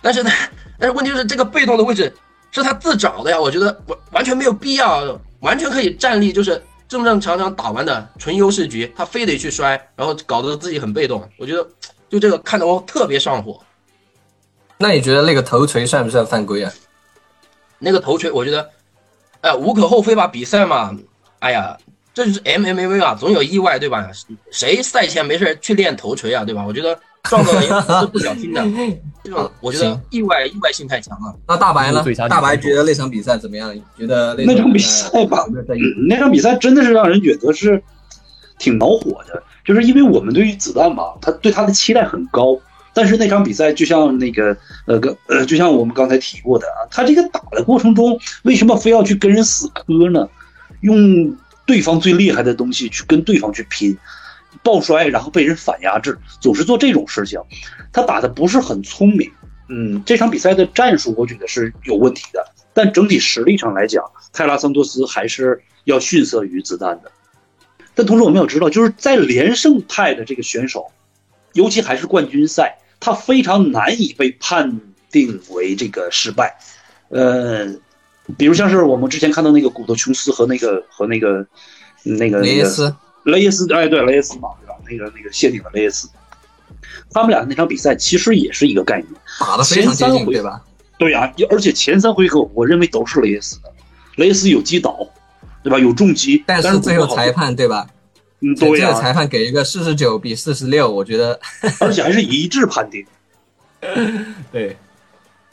[0.00, 0.30] 但是呢，
[0.78, 2.12] 但是问题是这个被动的位置
[2.52, 11.66] 是他自找的呀，我觉得完完全没有必要，完全可以站立，就是正正常常打完的纯优势局，他非得去摔，然后搞得自己很被动，我觉得
[12.08, 13.60] 就这个看得我特别上火。
[14.78, 16.72] 那你觉得那个头锤算不算犯规啊？
[17.78, 18.70] 那个头锤，我觉得，
[19.40, 20.26] 哎，无可厚非吧。
[20.26, 20.96] 比赛嘛，
[21.40, 21.76] 哎呀，
[22.14, 24.06] 这就是 MMA 嘛，总有意外，对吧？
[24.50, 26.64] 谁赛前没事去练头锤啊，对吧？
[26.66, 28.62] 我觉得撞到了也是不小心的，
[29.24, 31.34] 这种我觉得意外意外性太强了。
[31.48, 32.04] 那大白呢？
[32.28, 33.74] 大白觉得那场比赛怎么样？
[33.98, 35.46] 觉得那场比赛吧，
[36.08, 37.82] 那场比赛真的是让人觉得是
[38.58, 42.58] 挺恼火的，就是因为我们对于子弹吧，他对他的期待很高。
[42.94, 44.54] 但是那场比赛就像那个
[44.86, 50.28] 呃个呃，就像我们刚才提过的啊，他这个打的过程中，为什么非要去跟人死磕呢？
[50.82, 51.34] 用
[51.66, 53.96] 对方最厉害的东西去跟对方去拼，
[54.62, 57.40] 抱摔，然后被人反压制，总是做这种事情，
[57.92, 59.30] 他打的不是很聪明。
[59.68, 62.44] 嗯，这场比赛的战术我觉得是有问题的，
[62.74, 67.10] 但整体实力上来讲，泰拉桑多斯还是要逊色于子弹的。
[67.94, 70.90] 但同时我们要知道，就是在连胜派的这个选手，
[71.52, 76.58] 尤其还是冠军赛，他非常难以被判定为这个失败。
[77.08, 77.66] 呃，
[78.36, 81.46] 比如像是我们之前看到那个古德琼斯和那个和那个
[82.04, 84.74] 那个雷耶斯，雷耶斯，哎，对，雷耶斯嘛，对吧？
[84.88, 86.08] 那个那个谢顶的雷耶斯，
[87.12, 89.08] 他们俩那场比赛其实也是一个概念。
[89.40, 90.62] 打的非常接近，对吧？
[90.98, 93.72] 对呀、而且前三回合我认为都是雷耶斯的，
[94.16, 95.06] 雷耶斯有击倒，
[95.62, 95.78] 对吧？
[95.78, 97.86] 有重击，但是是最后裁判，对吧？
[98.44, 101.38] 嗯，对呀、这个裁判给一个四十九比四十六，我觉得
[101.78, 103.06] 而且还是一致判定，
[104.50, 104.76] 对，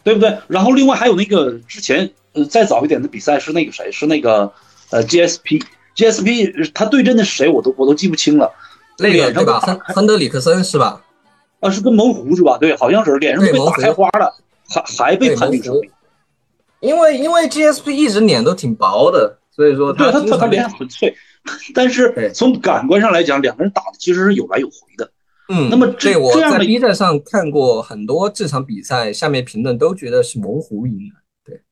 [0.09, 0.35] 对不对？
[0.47, 3.91] 然后另外还有那个之前呃再早一点的比赛是那个谁？
[3.91, 4.51] 是那个
[4.89, 5.61] 呃 GSP。
[5.95, 8.51] GSP 他对阵的是谁我都我都记不清了，
[8.97, 9.59] 那个对吧？
[9.59, 11.03] 亨亨德里克森是吧？
[11.59, 12.57] 啊是跟猛虎是吧？
[12.57, 14.33] 对，好像是脸上被打开花了，
[14.67, 15.91] 还还被判定胜利。
[16.79, 21.13] 因为因为 GSP 一直脸都挺薄的，所以说对他经常他他脸很脆，
[21.75, 25.11] 但是从感官上来讲，两个人打的其实是有来有回的。
[25.49, 31.19] 嗯，那么这我在这样的 B 站上看过很多这场比赛，下面评论都觉得是猛虎赢的。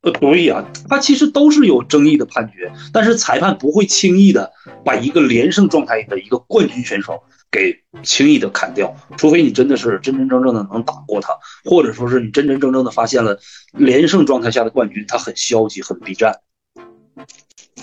[0.01, 4.51] 呃，对啊、他其实都是有争议的判决，但是裁判不会轻易的
[4.83, 11.31] 把一个连胜状态的一个冠军选手给轻易的砍掉，除非你真的是真真正正的能打过他，
[11.63, 13.37] 或者说是你真真正正的发现了
[13.73, 16.33] 连胜状态下的冠军他很消极、很避战。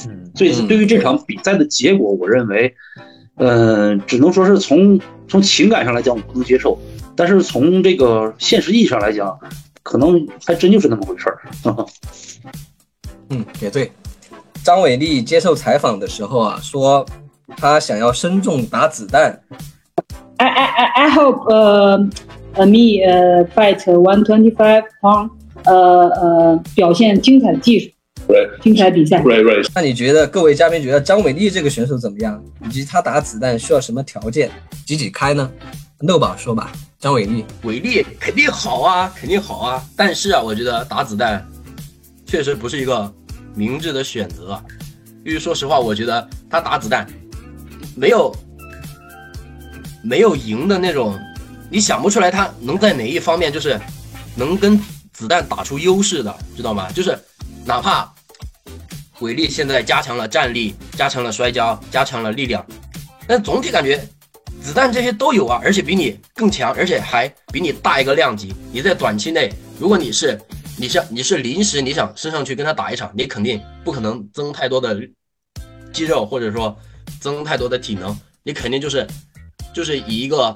[0.09, 2.75] 嗯，所以对于这场比赛的结果，我认为，
[3.37, 6.79] 呃，只能说是从从情感上来讲我不能接受，
[7.17, 9.39] 但是从这个现实意义上来讲，
[9.83, 11.41] 可能还真就是那么回事儿。
[13.31, 13.91] 嗯，也对。
[14.63, 17.05] 张伟丽接受采访的时候啊，说
[17.57, 19.41] 他想要身中打子弹。
[20.37, 22.11] I I I I hope uh,
[22.55, 25.31] uh me uh fight one twenty five pound
[25.65, 27.91] 呃呃表现精彩的技术，
[28.63, 29.23] 精彩比赛。
[29.75, 32.43] 那你觉得各位嘉宾觉得张伟丽这个选手怎么样？
[32.65, 34.51] 以及他打子弹需要什么条件？
[34.87, 35.51] 几几开呢？
[36.07, 37.45] 豆宝说吧，张伟丽。
[37.63, 39.83] 伟丽肯定好啊，肯定好啊。
[39.97, 41.47] 但是啊，我觉得打子弹
[42.27, 43.11] 确实不是一个
[43.55, 44.65] 明智的选择啊。
[45.25, 47.07] 因为说实话，我觉得他打子弹
[47.97, 48.35] 没有
[50.03, 51.19] 没有赢的那种，
[51.71, 53.81] 你想不出来他能在哪一方面就是
[54.35, 54.79] 能跟
[55.13, 56.93] 子弹打出优势的，知道吗？
[56.93, 57.19] 就是
[57.65, 58.13] 哪怕
[59.25, 62.65] 伟力现在加强了战力，加强了摔跤，加强了力量，
[63.27, 63.97] 但总体感觉
[64.61, 68.55] 子弹这些都有啊，而且比你更强，而且还比你大一个量级。
[68.71, 70.39] 你在短期内，如果你是
[70.77, 75.01] 你是你是临时你想升上去跟他打一场，你肯定不可能增太多的
[75.91, 76.77] 肌肉，或者说
[77.19, 79.07] 增太多的体能，你肯定就是
[79.75, 80.55] 就是以一个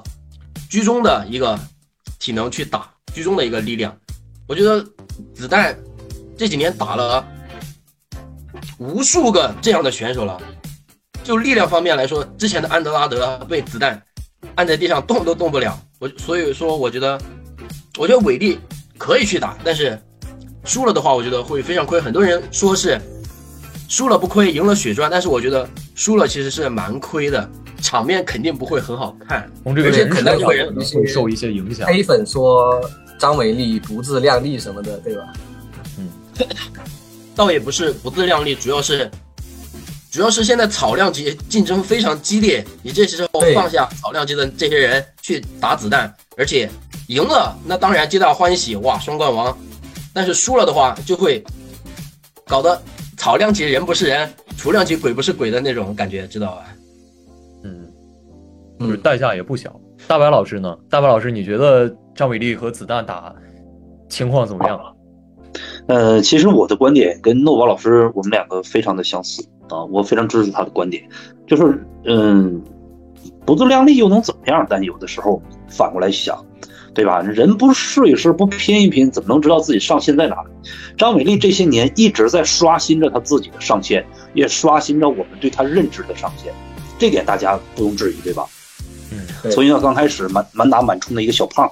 [0.69, 1.59] 居中的一个
[2.19, 3.97] 体能去打，居中的一个力量。
[4.47, 4.85] 我觉得
[5.33, 5.75] 子弹
[6.37, 7.25] 这几年打了
[8.79, 10.41] 无数个这样的选手了。
[11.23, 14.01] 就力量方面来说，之前的安德拉德被子弹
[14.55, 15.79] 按在地上动都动不了。
[15.99, 17.19] 我所以说，我觉得，
[17.99, 18.57] 我觉得伟力
[18.97, 20.01] 可以去打，但是
[20.63, 22.01] 输了的话，我觉得会非常亏。
[22.01, 22.99] 很多人说是
[23.87, 27.47] 输了不亏，赢了血赚，但是我觉得输了其实是蛮亏的，
[27.81, 29.51] 场面肯定不会很好看。
[29.63, 31.85] 从这个而且人可能这个人可能会受一些影响。
[31.85, 32.81] 黑粉说
[33.19, 35.23] 张伟丽不自量力什么的，对吧？
[37.39, 39.09] 倒也不是不自量力，主要是
[40.11, 46.69] 主要是现在草量级竞争非常激烈，你这时候放下草量级的这些人去打子弹，而且
[47.07, 49.57] 赢了，那当然皆大欢喜，哇，双冠王。
[50.13, 51.41] 但是输了的话，就会
[52.45, 52.77] 搞得
[53.15, 56.65] 草量级人不是人，雏量级鬼不是鬼的那种感觉，知道吧？
[57.63, 57.89] 嗯，
[58.81, 59.79] 就是代价也不小。
[60.07, 60.77] 大白老师呢？
[60.89, 63.33] 大白老师，你觉得张伟丽和子弹打
[64.09, 64.77] 情况怎么样？
[65.89, 71.03] 呃，其实我的观点跟诺宝老师我们两个非常的相似啊，我非常支持他的观点，
[71.47, 72.61] 就是嗯，
[73.43, 74.63] 不自量力又能怎么样？
[74.69, 76.45] 但有的时候反过来想，
[76.93, 77.21] 对吧？
[77.21, 80.49] 人不试一试，不拼一拼，怎么能知道自己上限在哪里？
[80.95, 86.53] 张伟丽这些年一直在刷新着他自己的上限，也刷新着我们对他认知的上限，
[86.99, 88.45] 这点大家不用质疑，对吧？
[89.11, 91.67] 嗯，从一个刚开始满满打满冲的一个小胖，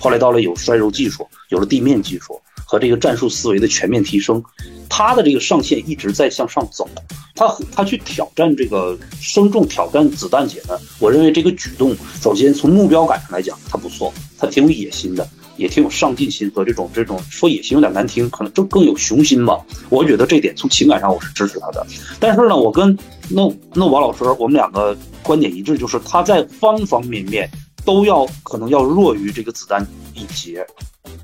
[0.00, 4.42] 后来到了有摔肉技术，有了地面技术和这个战术思维的全面提升，
[4.88, 6.88] 他的这个上限一直在向上走。
[7.34, 19.58] 他他去挑战这个生重挑战子弹姐呢，我认为这个举动，首先从目标感上来讲，他不错，他挺有野心的，也挺有上进心和这种这种说野心有点难听，可能就更有雄心吧。
[19.88, 21.84] 我觉得这点从情感上我是支持他的。
[22.20, 22.96] 但是呢，我跟
[23.30, 27.50] 诺诺瓦老师我们两个观点一致，就是他在方方面面
[27.82, 30.64] 都要可能要弱于这个子弹一截，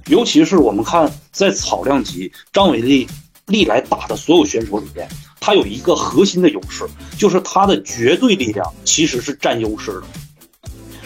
[0.06, 3.06] 尤其是我们看在草量级张伟丽
[3.46, 5.08] 历来打的所有选手里边，
[5.40, 6.86] 他有一个核心的优势，
[7.18, 10.02] 就是他的绝对力量其实是占优势的。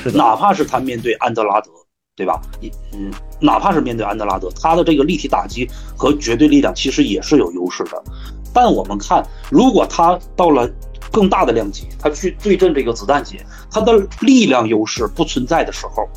[0.03, 1.71] 是的，哪怕是他面对安德拉德，
[2.17, 2.41] 对吧？
[2.93, 8.03] 嗯，哪怕是面对安德拉德，他的这个立体打击和绝对力量其实也是有优势的。
[8.53, 10.69] 但我们看，如果他到了
[11.11, 16.09] 更大的量级，他去对阵这个子弹姐，他的力量优势不存在的时候，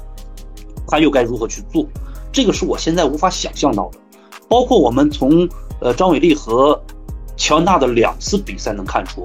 [0.88, 1.88] 他又该如何去做？
[2.36, 4.00] 这个是我现在无法想象到的。
[4.50, 5.48] 包括我们从
[5.80, 6.78] 呃张伟丽和
[7.38, 9.24] 乔安娜的两次比赛能看出，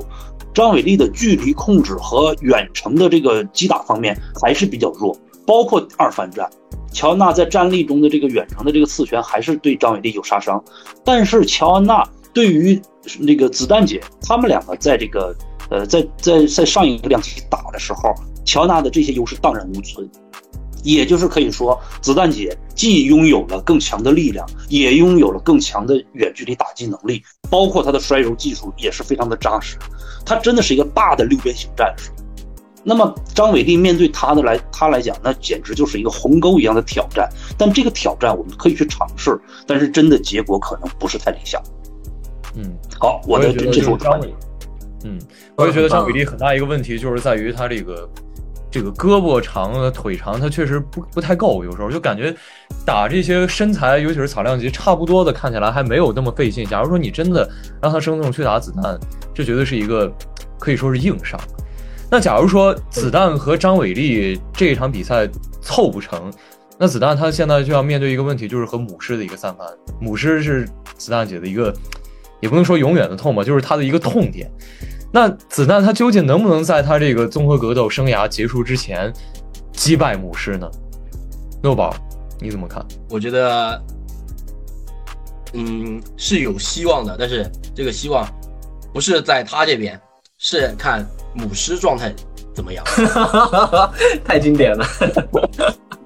[0.54, 5.16] 张伟丽的距离控制和远程的这个击打方面还是比较弱。
[5.44, 6.48] 包括二番战，
[6.92, 10.62] 乔安娜在站立中的这个远程的这个刺拳还是对张伟丽有杀伤。
[11.04, 12.80] 但是乔安娜对于
[13.18, 15.34] 那个子弹姐，他们两个在这个
[15.68, 20.08] 呃在在在上一个量级打的时候，乔安娜的这些优势荡然无存。
[20.82, 29.76] 也就是可以说，子弹姐既拥有了更强的力量，也拥有了更强的远距离打击能力，包括她的摔柔技术也是非常的扎实。
[30.24, 32.10] 她真的是一个大的六边形战士。
[32.82, 37.28] 那么张伟丽面对她的来，她来讲，那简直就是一个鸿沟一样的挑战。
[37.58, 41.62] 但这个挑战我们可以去尝试，但是真的结果可能不是太理想。
[42.54, 44.34] 嗯，好，我的这是我的观点。
[45.04, 45.18] 嗯，
[45.56, 48.08] 我也觉得张伟丽很大一个问题就是在于她这个。
[48.70, 52.34] 这个胳膊长、腿长，他确实不不太够，有时候就感觉
[52.86, 56.64] 打这些身材，尤其是草量级差不多的，看起来还没有那么费劲。
[56.66, 57.48] 假如说你真的
[57.82, 58.98] 让他生重去打子弹，
[59.34, 60.12] 这绝对是一个
[60.58, 61.38] 可以说是硬伤。
[62.08, 65.28] 那假如说子弹和张伟丽这一场比赛
[65.60, 66.32] 凑不成，
[66.78, 69.66] 那子弹他现在就要面对一个问题，就是和母狮的一个三番。
[70.00, 71.72] 母狮是子弹姐的一个，
[72.40, 74.50] 也不能说永远的痛吧，就是他的一个痛点。
[75.12, 79.12] 那子弹他究竟能不能在他这个综合格斗生涯结束之前
[79.72, 80.70] 击败母狮呢？
[81.62, 81.94] 诺宝，
[82.38, 82.84] 你怎么看？
[83.10, 83.82] 我觉得，
[85.52, 88.24] 嗯，是有希望的，但是这个希望
[88.94, 90.00] 不是在他这边，
[90.38, 92.14] 是看母狮状态
[92.54, 92.84] 怎么样。
[94.24, 94.86] 太经典了，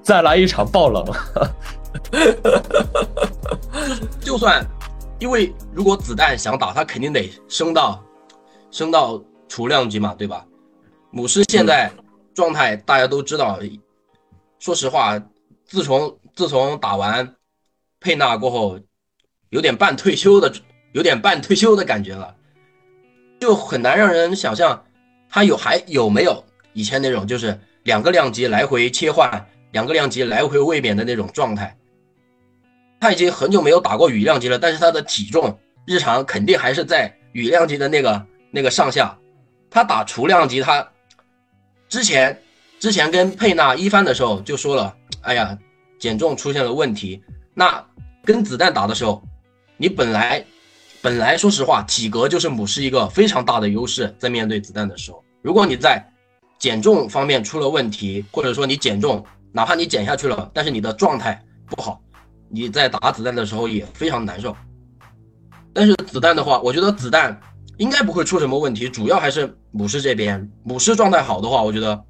[0.01, 1.05] 再来一场爆冷。
[4.19, 4.65] 就算，
[5.19, 8.03] 因为如果子弹想打，他肯定得升到。
[8.75, 10.45] 升到储量级嘛，对吧？
[11.09, 11.89] 母狮现在
[12.33, 13.57] 状态大家都知道。
[14.59, 15.17] 说实话，
[15.63, 17.35] 自从自从打完
[18.01, 18.77] 佩纳过后，
[19.49, 20.53] 有点半退休的，
[20.91, 22.35] 有点半退休的感觉了，
[23.39, 24.83] 就很难让人想象
[25.29, 31.77] 他有还有没有以前那种就是两个量级来回切换，两个量级来回卫冕的那种状态。
[32.99, 35.57] 他已经很久没有打过羽量级了，但是他的体重
[35.87, 38.25] 日常肯定还是在羽量级的那个。
[38.55, 39.13] 那个上下，
[39.69, 40.87] 他打雏量级，他
[41.89, 42.41] 之前
[42.79, 45.59] 之前跟佩纳一番的时候就说了，哎呀，
[45.99, 47.21] 减重出现了问题。
[47.53, 47.85] 那
[48.23, 49.21] 跟子弹打的时候，
[49.75, 50.41] 你本来
[51.01, 56.01] 本来说实话，体格就是母狮一个非常大的优势，在面对子弹的时候，如果你在
[56.57, 62.01] 减重方面出了问题，或者说你减重，哪怕你减下去了，但是你的状态不好，
[62.47, 64.55] 你在打子弹的时候也非常难受。
[65.73, 67.37] 但是子弹的话，我觉得子弹。
[67.77, 72.03] 应该不会出什么问题，主要还是母狮这边，母狮状态好的话，我觉得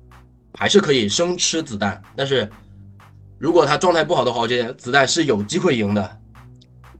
[0.53, 2.01] 还是可以生吃子弹。
[2.15, 2.49] 但是
[3.37, 6.17] 如果它状态不好的话，我觉得子弹是有机会赢的。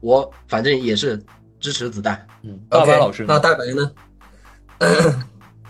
[0.00, 1.22] 我反正也是
[1.58, 2.26] 支持子弹。
[2.42, 3.90] 嗯，大白老师，那大白呢？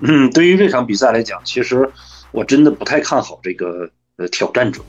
[0.00, 1.90] 嗯，对于这场比赛来讲，其实
[2.32, 4.82] 我真的不太看好这个呃挑战者，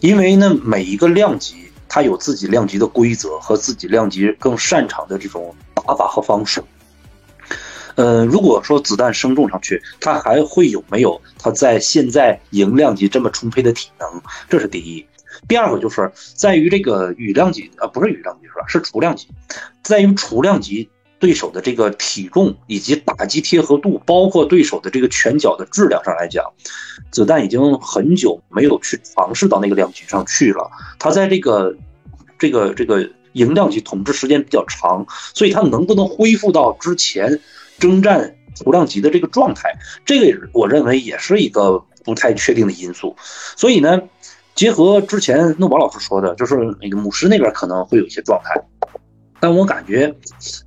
[0.00, 1.56] 因为呢，每一个量级
[1.88, 6.62] 它有自己量级的规则和自己量级更擅长的这种打法和方式。
[7.96, 14.22] 呃，如果说子弹升重上去，他还会有没有他在现在赢量级这么充沛的体能？
[14.48, 15.04] 这是第一。
[15.48, 18.66] 第二个就是在于这个羽量级啊，不是羽量级是吧？
[18.68, 19.28] 是雏量级，
[19.82, 26.44] 在于雏量级对手的这个体重以及打击贴合度，包括对手的这个拳脚的质量上来讲，
[27.10, 30.70] 子弹已经很久没有去尝试到那个量级上去了。
[30.98, 31.74] 他在这个
[32.38, 37.40] 这个这个赢量级统治时间比较长，所以他能不能恢复到之前？
[37.78, 38.34] 征战
[38.64, 39.70] 无量级的这个状态，
[40.04, 43.14] 这个我认为也是一个不太确定的因素。
[43.56, 44.00] 所以呢，
[44.54, 48.54] 结合之前诺宝老师说的，就是那个母狮那边可能会有一些状态，
[49.38, 50.14] 但我感觉，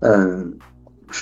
[0.02, 0.58] 嗯，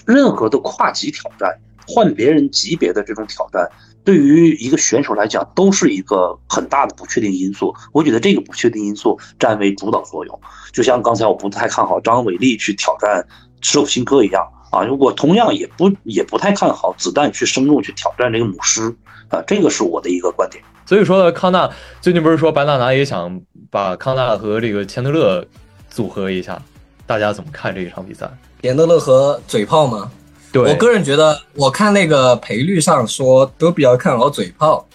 [0.05, 1.57] 任何的跨级挑战，
[1.87, 3.69] 换别人级别的这种挑战，
[4.03, 7.73] 对于一个选手来讲，都是一个很大的不确定因素。
[7.93, 10.41] 我觉得这个不确定因素占为主导作用。
[10.73, 13.25] 就像刚才我不太看好张伟丽去挑战
[13.61, 14.45] 石口新科一样。
[14.69, 18.93] 啊，我同样也不也不太看好子弹去深入去挑战这个母狮
[19.29, 20.63] 啊，这个是我的一个观点。
[20.85, 25.45] 所以说呢，康纳最近不是说白纳拿也想把康纳和这个钱德勒
[25.89, 26.61] 组合一下，
[27.05, 28.29] 大家怎么看这一场比赛？
[28.61, 30.11] 钱德勒和嘴炮吗？
[30.51, 34.87] 对，我个人觉得，我看那个赔率上说都比较看好嘴炮，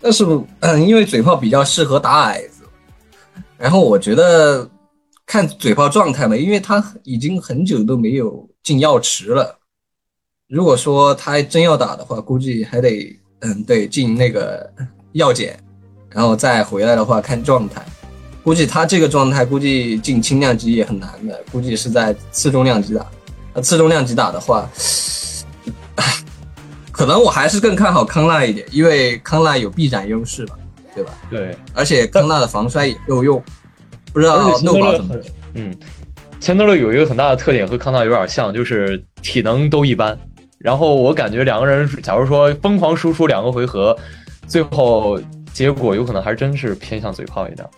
[0.00, 0.24] 但是
[0.60, 2.64] 嗯，因为嘴炮比较适合打矮子，
[3.56, 4.68] 然后我觉得
[5.26, 9.58] 看嘴炮状态嘛，因为他已经很久都没有进药池了。
[10.48, 14.70] 如果说他真要打的话，估计还得嗯，对，进那个
[15.12, 15.58] 药检，
[16.10, 17.84] 然后再回来的话看状态。
[18.42, 23.06] 估计他这个状态，估计进轻量级也很难的，估计是在次重量级打。
[23.54, 24.68] 那次重量级打的话，
[26.92, 30.58] 可能我还是更看好康纳一点，因为康纳有臂展优势吧，
[30.94, 31.12] 对吧？
[31.30, 33.42] 对，而且康纳的防摔也够用，
[34.14, 35.16] 不知道诺宝怎么？
[35.54, 35.76] 嗯，
[36.38, 40.16] 钱德勒有一个很大的特点和康纳有点像，就是体能都一般。
[40.58, 43.94] 然后我感觉两个人，假如说疯狂输出两个回合，
[44.46, 45.20] 最后
[45.52, 47.68] 结果有可能还真是偏向嘴炮一点。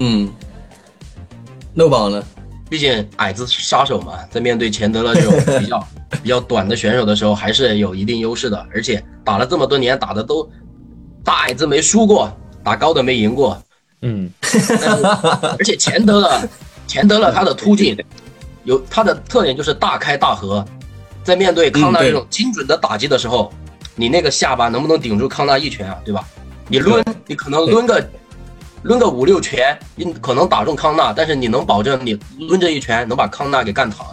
[0.00, 0.28] 嗯，
[1.74, 2.24] 诺宝呢？
[2.70, 5.88] 毕竟矮子杀手嘛，在面对钱德勒这种比较
[6.22, 8.66] 比较短的选手的时候，还是有一定优势的。
[8.74, 10.50] 而且打了这么多年，打的都
[11.22, 12.30] 打矮子没输过，
[12.64, 13.62] 打高的没赢过。
[14.02, 14.30] 嗯，
[15.58, 16.48] 而且钱德勒，
[16.86, 17.96] 钱德勒他的突进
[18.64, 20.64] 有他的特点就是大开大合，
[21.24, 23.52] 在面对康纳这种精准的打击的时候，
[23.94, 25.98] 你那个下巴能不能顶住康纳一拳啊？
[26.04, 26.24] 对吧？
[26.68, 28.08] 你抡，你可能抡个。
[28.84, 34.06] 抡个五六拳，你可能打中康纳，但是你能保证你抡这一拳能把康纳给干躺？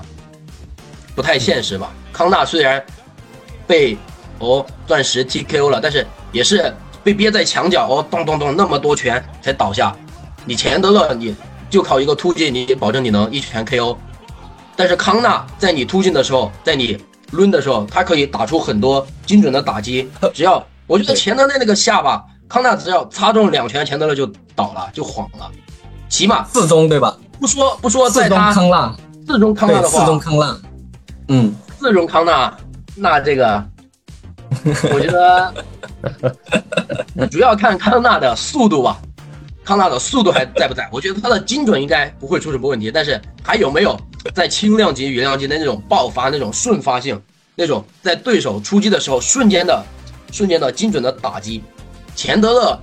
[1.15, 1.91] 不太现实吧？
[2.11, 2.83] 康纳虽然
[3.67, 3.95] 被
[4.39, 6.73] 哦钻石 TKO 了，但是也是
[7.05, 9.95] 被憋在墙角哦，咚咚咚那么多拳才倒下。
[10.43, 11.35] 你钱德勒你
[11.69, 13.95] 就靠一个突进，你保证你能一拳 KO。
[14.75, 16.97] 但是康纳在你突进的时候，在你
[17.31, 20.09] 抡的时候，他可以打出很多精准的打击。
[20.33, 22.25] 只要我觉得钱德勒那个下巴。
[22.47, 24.25] 康纳只要擦中两拳，钱德勒就
[24.55, 25.49] 倒了，就晃了，
[26.09, 27.15] 起码四中对吧？
[27.39, 28.95] 不说不说，在他康纳，
[29.27, 30.57] 四中康纳的话，四中康纳，
[31.29, 32.55] 嗯，四中康纳，
[32.95, 33.63] 那这个，
[34.91, 35.53] 我觉得
[37.29, 38.99] 主要看康纳的速度吧，
[39.63, 40.89] 康纳的速度还在不在？
[40.91, 43.95] 我觉得他的精准应该不会出什么问题，但是还有没有
[44.33, 47.21] 在轻量级、羽量级的那种爆发、那种瞬发性、
[47.53, 49.85] 那种在对手出击的时候瞬间的、
[50.31, 51.63] 瞬间的精准的打击？
[52.15, 52.79] 钱德勒，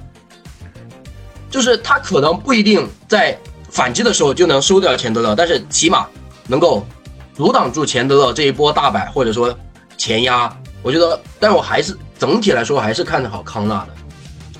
[1.51, 3.37] 就是他可能不一定在
[3.71, 6.07] 反击的时候就能收掉钱德勒，但是起码
[6.47, 6.87] 能够
[7.35, 9.53] 阻挡住钱德勒这一波大摆或者说
[9.97, 10.57] 前压。
[10.83, 13.89] 我觉得，但我还是整体来说还是看好康纳的，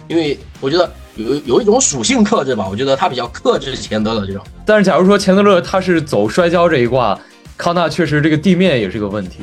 [0.09, 4.43] 因为我觉得有有一种属性克制吧，我觉得他比较克制钱德勒这种。
[4.65, 7.19] 但是假如说钱德勒他是走摔跤这一挂，
[7.57, 9.41] 康纳确实这个地面也是个问题，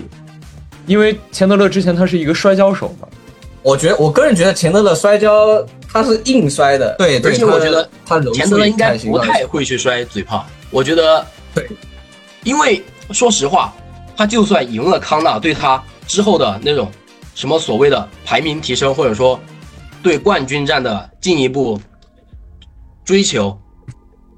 [0.87, 3.07] 因为钱德勒之前他是一个摔跤手嘛。
[3.61, 5.61] 我觉得，我个人觉得钱德勒摔跤
[5.91, 10.45] 他是硬摔的，对，而且我觉得他钱德勒应该不太会去摔嘴炮。
[10.71, 11.67] 我觉得，对，
[12.43, 13.73] 因为说实话，
[14.15, 16.91] 他就算赢了康纳，对他之后的那种
[17.33, 19.39] 什么所谓的排名提升，或者说
[20.03, 21.79] 对冠军战的进一步
[23.05, 23.57] 追求，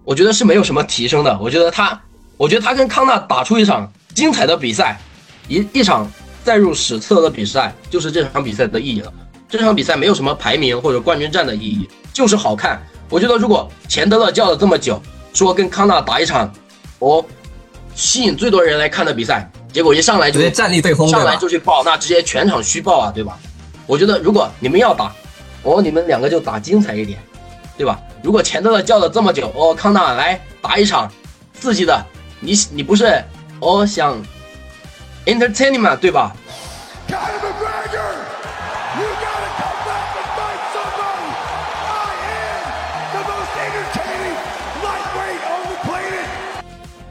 [0.03, 1.36] 我觉得是没有什么提升的。
[1.39, 1.99] 我觉得他，
[2.38, 4.99] 我觉得他跟康纳打出一场精彩的比赛，
[5.47, 6.07] 一一场。
[6.43, 9.13] 载入史册的比赛就是这场比赛的意义了。
[9.47, 12.82] 这场比赛没有什么排名或者冠军战的意义，就是好看。
[13.09, 14.99] 我觉得如果钱德勒叫了这么久，
[15.34, 16.51] 说跟康纳打一场，
[16.97, 17.24] 哦，
[17.93, 23.39] 吸引最多人来看的比赛，结果一上来就战力对轰，上来就去爆，那直接全场虚爆啊，对吧？
[23.88, 25.13] 我觉得如果你们要打，
[25.63, 27.19] 哦，你们两个就打精彩一点，
[27.78, 27.99] 对吧？
[28.22, 31.11] 如果前头的叫了这么久，哦，康纳来打一场
[31.53, 32.05] 刺激的，
[32.39, 33.24] 你你不是
[33.59, 34.22] 哦想
[35.26, 36.36] ？Entertainment 对吧？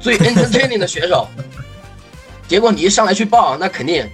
[0.01, 1.29] 最 entertaining 的选手，
[2.51, 4.05] 结果你一上来去抱，那肯定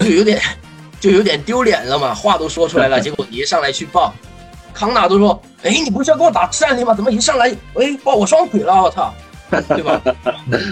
[0.00, 0.42] 就有点
[0.98, 4.12] 就有点丢脸了嘛，话都说出来了， 结果你一上来去抱，
[4.74, 6.92] 康纳都说：“哎，你不是要跟我打战力吗？
[6.92, 8.82] 怎么一上来哎抱我双腿了？
[8.82, 9.14] 我操，
[9.68, 10.02] 对吧？”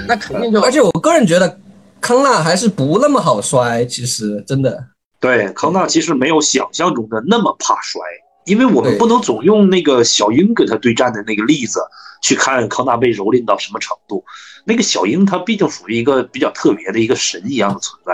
[0.09, 1.57] 那肯定就 而且我个人觉得。
[2.01, 4.84] 康纳还是不那么好摔，其实真的。
[5.18, 8.01] 对，康纳其实没有想象中的那么怕摔，
[8.49, 11.80] 因为我们不能总用那个小鹰跟他对战的那个例子
[12.22, 14.24] 去看康纳被蹂躏到什么程度。
[14.64, 18.12] 那个小鹰他毕竟属于一个比较特别的一个神一样的存在。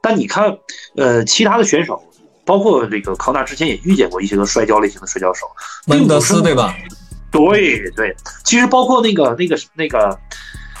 [0.00, 0.56] 但你看，
[0.96, 2.02] 呃，其他的选手，
[2.44, 5.46] 包括这个康纳之前也遇见过一些个摔跤类型的摔跤手，
[5.86, 6.74] 门德斯对吧？
[7.30, 10.18] 对对，其实包括那个那个那个。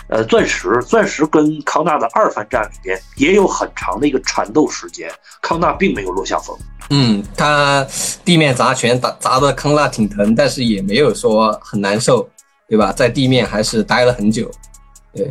[0.08, 5.10] 呃，钻石，钻石跟康纳的二番战里边也有很长的一个缠斗时间，
[5.42, 6.56] 康纳并没有落下风。
[6.90, 7.86] 嗯，他
[8.24, 12.26] 地面砸拳打砸的康纳挺疼，但是也没有说很难受，
[12.66, 12.90] 对吧？
[12.90, 14.50] 在地面还是待了很久。
[15.14, 15.30] 对，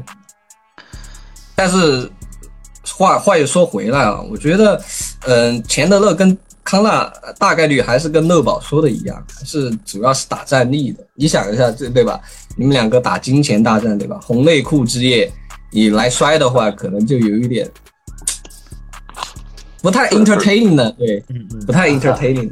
[1.56, 2.08] 但是
[2.86, 4.80] 话话又说回来啊，我觉得，
[5.22, 11.02] 嗯，钱德勒跟康纳呃大概率还是跟乐宝说的一样，还是主要是打战力的。
[11.14, 12.20] 你想一下，这对吧？
[12.58, 14.20] 你们两个打金钱大战，对吧？
[14.22, 15.32] 红内裤之夜，
[15.72, 17.72] 你来摔的话，可能就有一点
[19.82, 22.52] 不太 entertaining 的，对，嗯嗯不太 entertaining。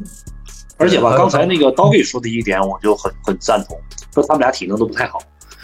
[0.77, 3.77] 而且吧，刚才那个刀给说的一点，我就很很赞同，
[4.13, 5.19] 说他们俩体能都不太好。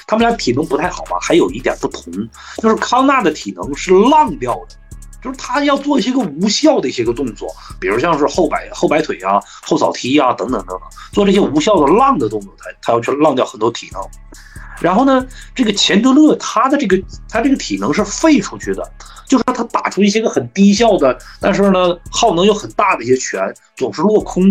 [0.06, 2.12] 他们俩体能不太好吧，还有一点不同，
[2.58, 4.76] 就是康纳的体能是浪掉的，
[5.22, 10.80] 就是他要做一些个无效的一些个动作，比如像是后摆后摆腿啊、后扫踢啊等等等等，
[11.14, 14.02] 做这些无效的浪的动作，他他要去浪掉很多体能。
[14.82, 17.00] 然后呢，这个钱德勒他的这个
[17.30, 18.84] 他这个体能是废出去的，
[19.28, 23.40] 就是说他打出一些个很低效的，但是呢耗能又很大的一些拳，
[23.76, 24.44] 总是落空。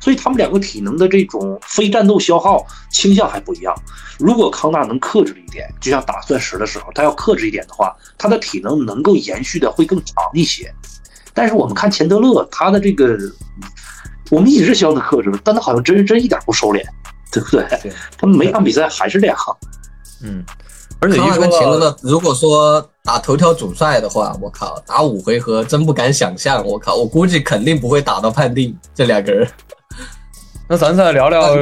[0.00, 3.74] 所以他们两个体能的这种非战斗消耗倾向还不一样。
[4.18, 10.72] 如果康纳能克制一点，就像打钻石的时候，他要克制一点的话，他的体能能够延续的会更长一些。
[11.34, 13.14] 但是我们看钱德勒，他的这个，
[14.30, 16.82] 我们一直希望他克制，但他好像真真一点不收敛，
[17.30, 17.66] 对不对？
[17.82, 19.36] 对他们每场比赛还是这样。
[20.22, 20.42] 嗯，
[20.98, 29.46] 而且一康纳跟钱德勒，如果说打头条主帅的话，我靠，打五回合真不敢想象，我靠，我估计肯定不会打到判定这两个人。
[30.68, 31.54] 那咱再聊聊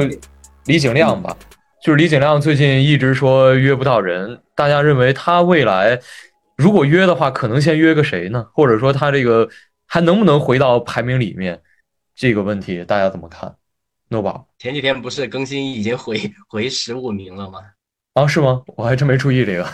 [0.65, 1.37] 李景亮吧，
[1.83, 5.99] 就是李景亮最近一直说约不到人，大家认为他未来
[6.57, 8.47] 如果约的话，可能先约个谁呢？
[8.53, 9.47] 或者说他这个
[9.85, 11.61] 还能不能回到排名里面？
[12.15, 13.55] 这个问题大家怎么看？
[14.09, 17.59] 诺宝前几天不是更新已经回 回十五名了吗？
[18.13, 18.63] 啊，是吗？
[18.75, 19.67] 我还真没注意这个。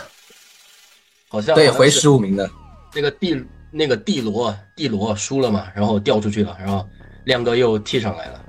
[1.28, 2.50] 好像对，回十五名的。
[2.94, 6.86] 那个地那个地罗地罗输了嘛，然后掉出去了，然后
[7.24, 8.41] 亮哥又踢上来了。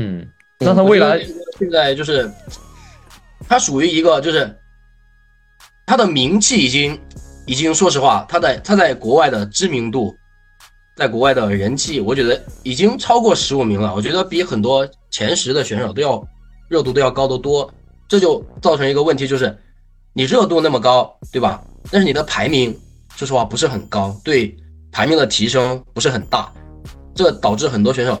[0.00, 0.26] 嗯，
[0.58, 1.22] 那他未来
[1.58, 2.30] 现在就是
[3.46, 4.56] 他属于一个就是
[5.84, 6.98] 他的名气已经
[7.46, 10.14] 已经说实话，他在他在国外的知名度，
[10.96, 13.94] 在国外的人气，我觉得已经超过十五名了。
[13.94, 16.26] 我觉得比很多前十的选手都要
[16.68, 17.70] 热度都要高得多。
[18.08, 19.56] 这就造成一个问题，就是
[20.14, 21.62] 你热度那么高，对吧？
[21.90, 22.76] 但是你的排名，
[23.16, 24.56] 说实话不是很高，对
[24.90, 26.52] 排名的提升不是很大，
[27.14, 28.20] 这导致很多选手，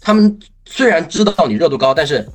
[0.00, 2.26] 他们虽然知道你热度高，但是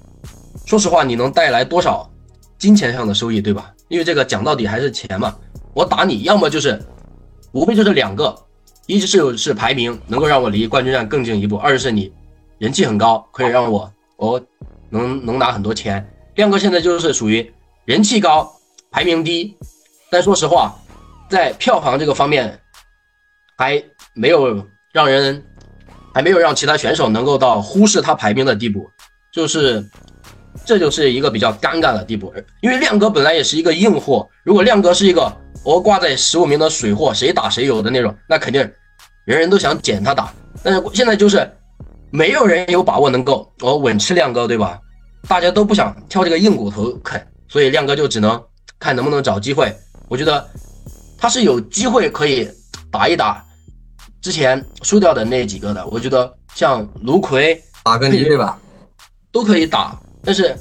[0.66, 2.10] 说实话，你能带来多少
[2.58, 3.74] 金钱上的收益，对吧？
[3.88, 5.36] 因为这个讲到底还是钱嘛。
[5.74, 6.80] 我打你，要么就是
[7.52, 8.36] 无非就是两个，
[8.86, 12.12] 一是是排名能够让我离冠军战更近一步，二是你
[12.58, 14.42] 人气很高，可以让我我
[14.90, 16.08] 能能拿很多钱。
[16.36, 17.52] 亮哥现在就是属于
[17.86, 18.52] 人气高，
[18.92, 19.58] 排名低，
[20.10, 20.76] 但说实话，
[21.30, 22.60] 在票房这个方面
[23.58, 23.82] 还
[24.14, 25.44] 没有让人，
[26.14, 28.90] 还没有让其他选手能够到忽视他排名的地步，
[29.32, 29.84] 就是
[30.66, 32.34] 这就是一个比较尴尬的地步。
[32.62, 35.32] 因为亮哥本来也是一个硬货，如果亮哥是一个
[35.64, 38.62] 我挂在十五名的水货，谁打谁有的那种，那肯定
[39.26, 40.34] 人人都想捡他打。
[40.64, 41.50] 但是现在就是
[42.12, 44.80] 没有人有把握能够我稳吃亮哥，对吧？
[45.28, 48.42] 大家都不想挑这个硬骨头啃，所以亮哥就只能
[48.80, 49.76] 看能不能找机会。
[50.08, 50.50] 我觉得
[51.18, 52.50] 他是有机会可以
[52.90, 53.46] 打一打
[54.22, 55.86] 之前输掉的那几个的。
[55.88, 58.60] 我觉得像卢奎马格尼对吧？
[59.32, 60.56] 都可以打，但是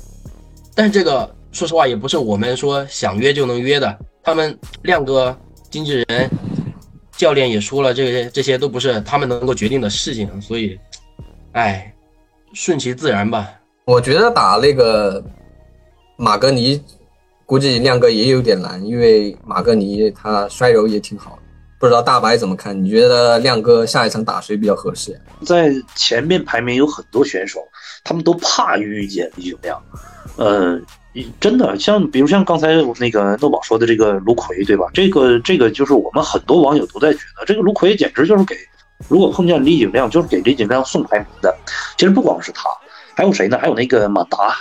[0.75, 3.99] 但是这个说实话也不是我们说想约就能约的。
[4.23, 5.35] 他们亮哥、
[5.71, 6.31] 经纪人、
[7.17, 10.79] 教练也说了，这些这些都不是他们能够决定的事情，所以，
[11.53, 11.91] 哎，
[12.53, 13.49] 顺其自然吧。
[13.87, 15.25] 我觉得打那个
[16.19, 16.83] 马格尼，
[17.47, 21.43] 估计亮哥也有点难，因为马格尼他摔柔也挺好的。
[21.79, 22.85] 不知道大白怎么看？
[22.85, 25.19] 你觉得亮哥下一场打谁比较合适？
[25.45, 27.61] 在前面排名有很多选手，
[28.03, 29.81] 他们都怕遇见李景亮。
[30.37, 30.81] 呃，
[31.41, 32.69] 真的像比如像刚才
[32.99, 34.87] 那个诺宝说的这个卢奎，对吧？
[34.93, 38.57] 这个这个就是我们很多网友都在觉得，这个卢奎简直就是给，
[39.07, 41.57] 如果碰见李景亮，就是给李景亮送排名的。
[41.97, 42.69] 其实不光是他，
[43.15, 43.57] 还有谁呢？
[43.57, 44.57] 还有那个马达，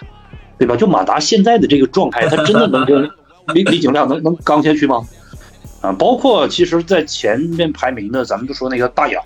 [0.59, 0.75] 对吧？
[0.75, 3.09] 就马达现在的这个状态，他真的能跟
[3.55, 5.01] 李李景亮能能刚下去吗？
[5.81, 9.25] 啊，包括其实，在前面排名的，咱们就说那个大眼儿，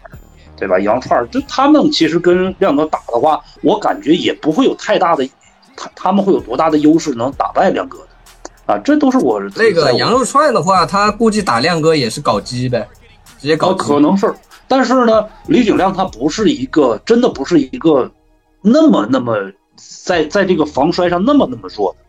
[0.57, 0.77] 对吧？
[0.79, 5.27] 杨串儿，就他们其实跟亮哥打的话，我感觉也不会有太大的，
[5.77, 12.85] 他他们会有多大的优势能打败亮哥的，啊，这都是我那个羊肉串的话，他估计打亮哥也是搞基呗，
[13.39, 14.33] 直接搞呃，可能是，
[14.67, 18.11] 但是呢，李景亮他不是一个，真的不是一个
[18.61, 19.37] 那么那么
[19.77, 22.00] 在在这个防摔上那么那么弱的。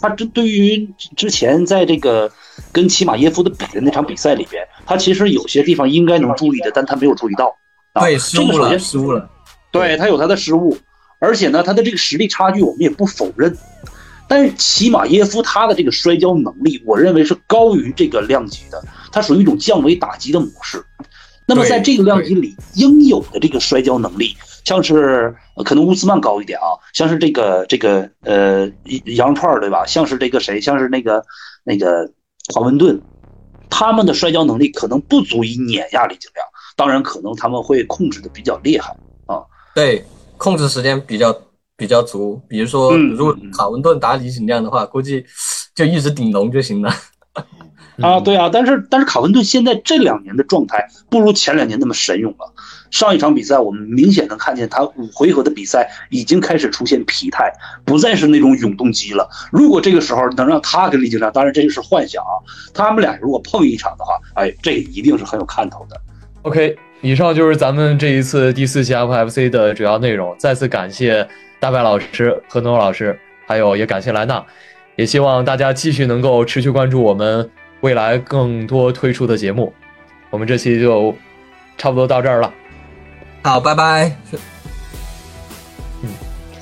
[0.00, 2.30] 他这对于之前在这个
[2.72, 7.56] 跟齐马耶夫的比的那场比赛里边，他其实有些地方应该能注意的，但他没有注意到。
[7.92, 9.30] 啊、对，失误了，这个首先失误了。
[9.70, 10.76] 对他有他的失误，
[11.18, 13.56] 而且呢，他的这个实力差距我们也不否认。
[14.28, 18.82] 但是齐马耶夫他的这个摔跤能力，我认为是高于这个量级的。
[19.12, 20.84] 它属于一种降维打击的模式。
[21.46, 24.36] 那么在这个量级里应有的这个摔跤能力，
[24.66, 28.68] 像是呃可能乌斯曼高一点啊，像是这个这个呃
[29.14, 29.86] 羊肉串儿对吧？
[29.86, 30.60] 像是这个谁？
[30.60, 31.24] 像是那个
[31.62, 32.10] 那个
[32.52, 33.00] 华文顿，
[33.70, 36.44] 他们的摔跤能力可能不足以碾压李景亮，
[36.74, 38.90] 当然可能他们会控制的比较厉害
[39.26, 39.38] 啊。
[39.72, 40.04] 对，
[40.36, 41.32] 控制时间比较
[41.76, 42.42] 比较足。
[42.48, 45.24] 比如说，嗯如果卡文顿打李景亮的话，估计
[45.76, 46.92] 就一直顶龙就行了。
[48.00, 52.52] 啊，对啊，但是但是卡文顿现在这两年的状态不如前两年那么神勇了。
[52.90, 57.52] 上一场比赛，我们明显能看见他五回合的比赛已经开始出现疲态，
[57.84, 59.28] 不再是那种永动机了。
[59.50, 62.32] 如果这个时候能让他跟李景亮，当然这就是幻想啊，
[62.72, 66.00] 他们俩如果碰一场的话，哎，这一定是很有看头的。
[66.42, 70.34] OK，以上就是咱们这一次第四期 FFC 的主要内容。
[70.38, 71.26] 再次感谢
[71.58, 74.42] 大白老师、何东老师，还有也感谢莱纳，
[74.94, 77.50] 也希望大家继续能够持续关注我们
[77.86, 79.72] 未来更多推出的节目。
[80.30, 81.16] 我们这期就
[81.78, 82.52] 差不多到这儿了。
[83.44, 84.10] 好，拜拜。
[86.02, 86.10] 嗯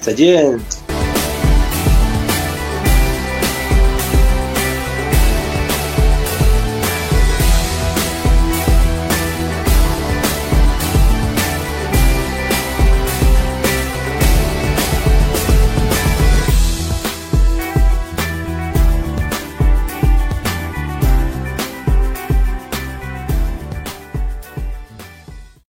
[0.03, 0.61] 再见。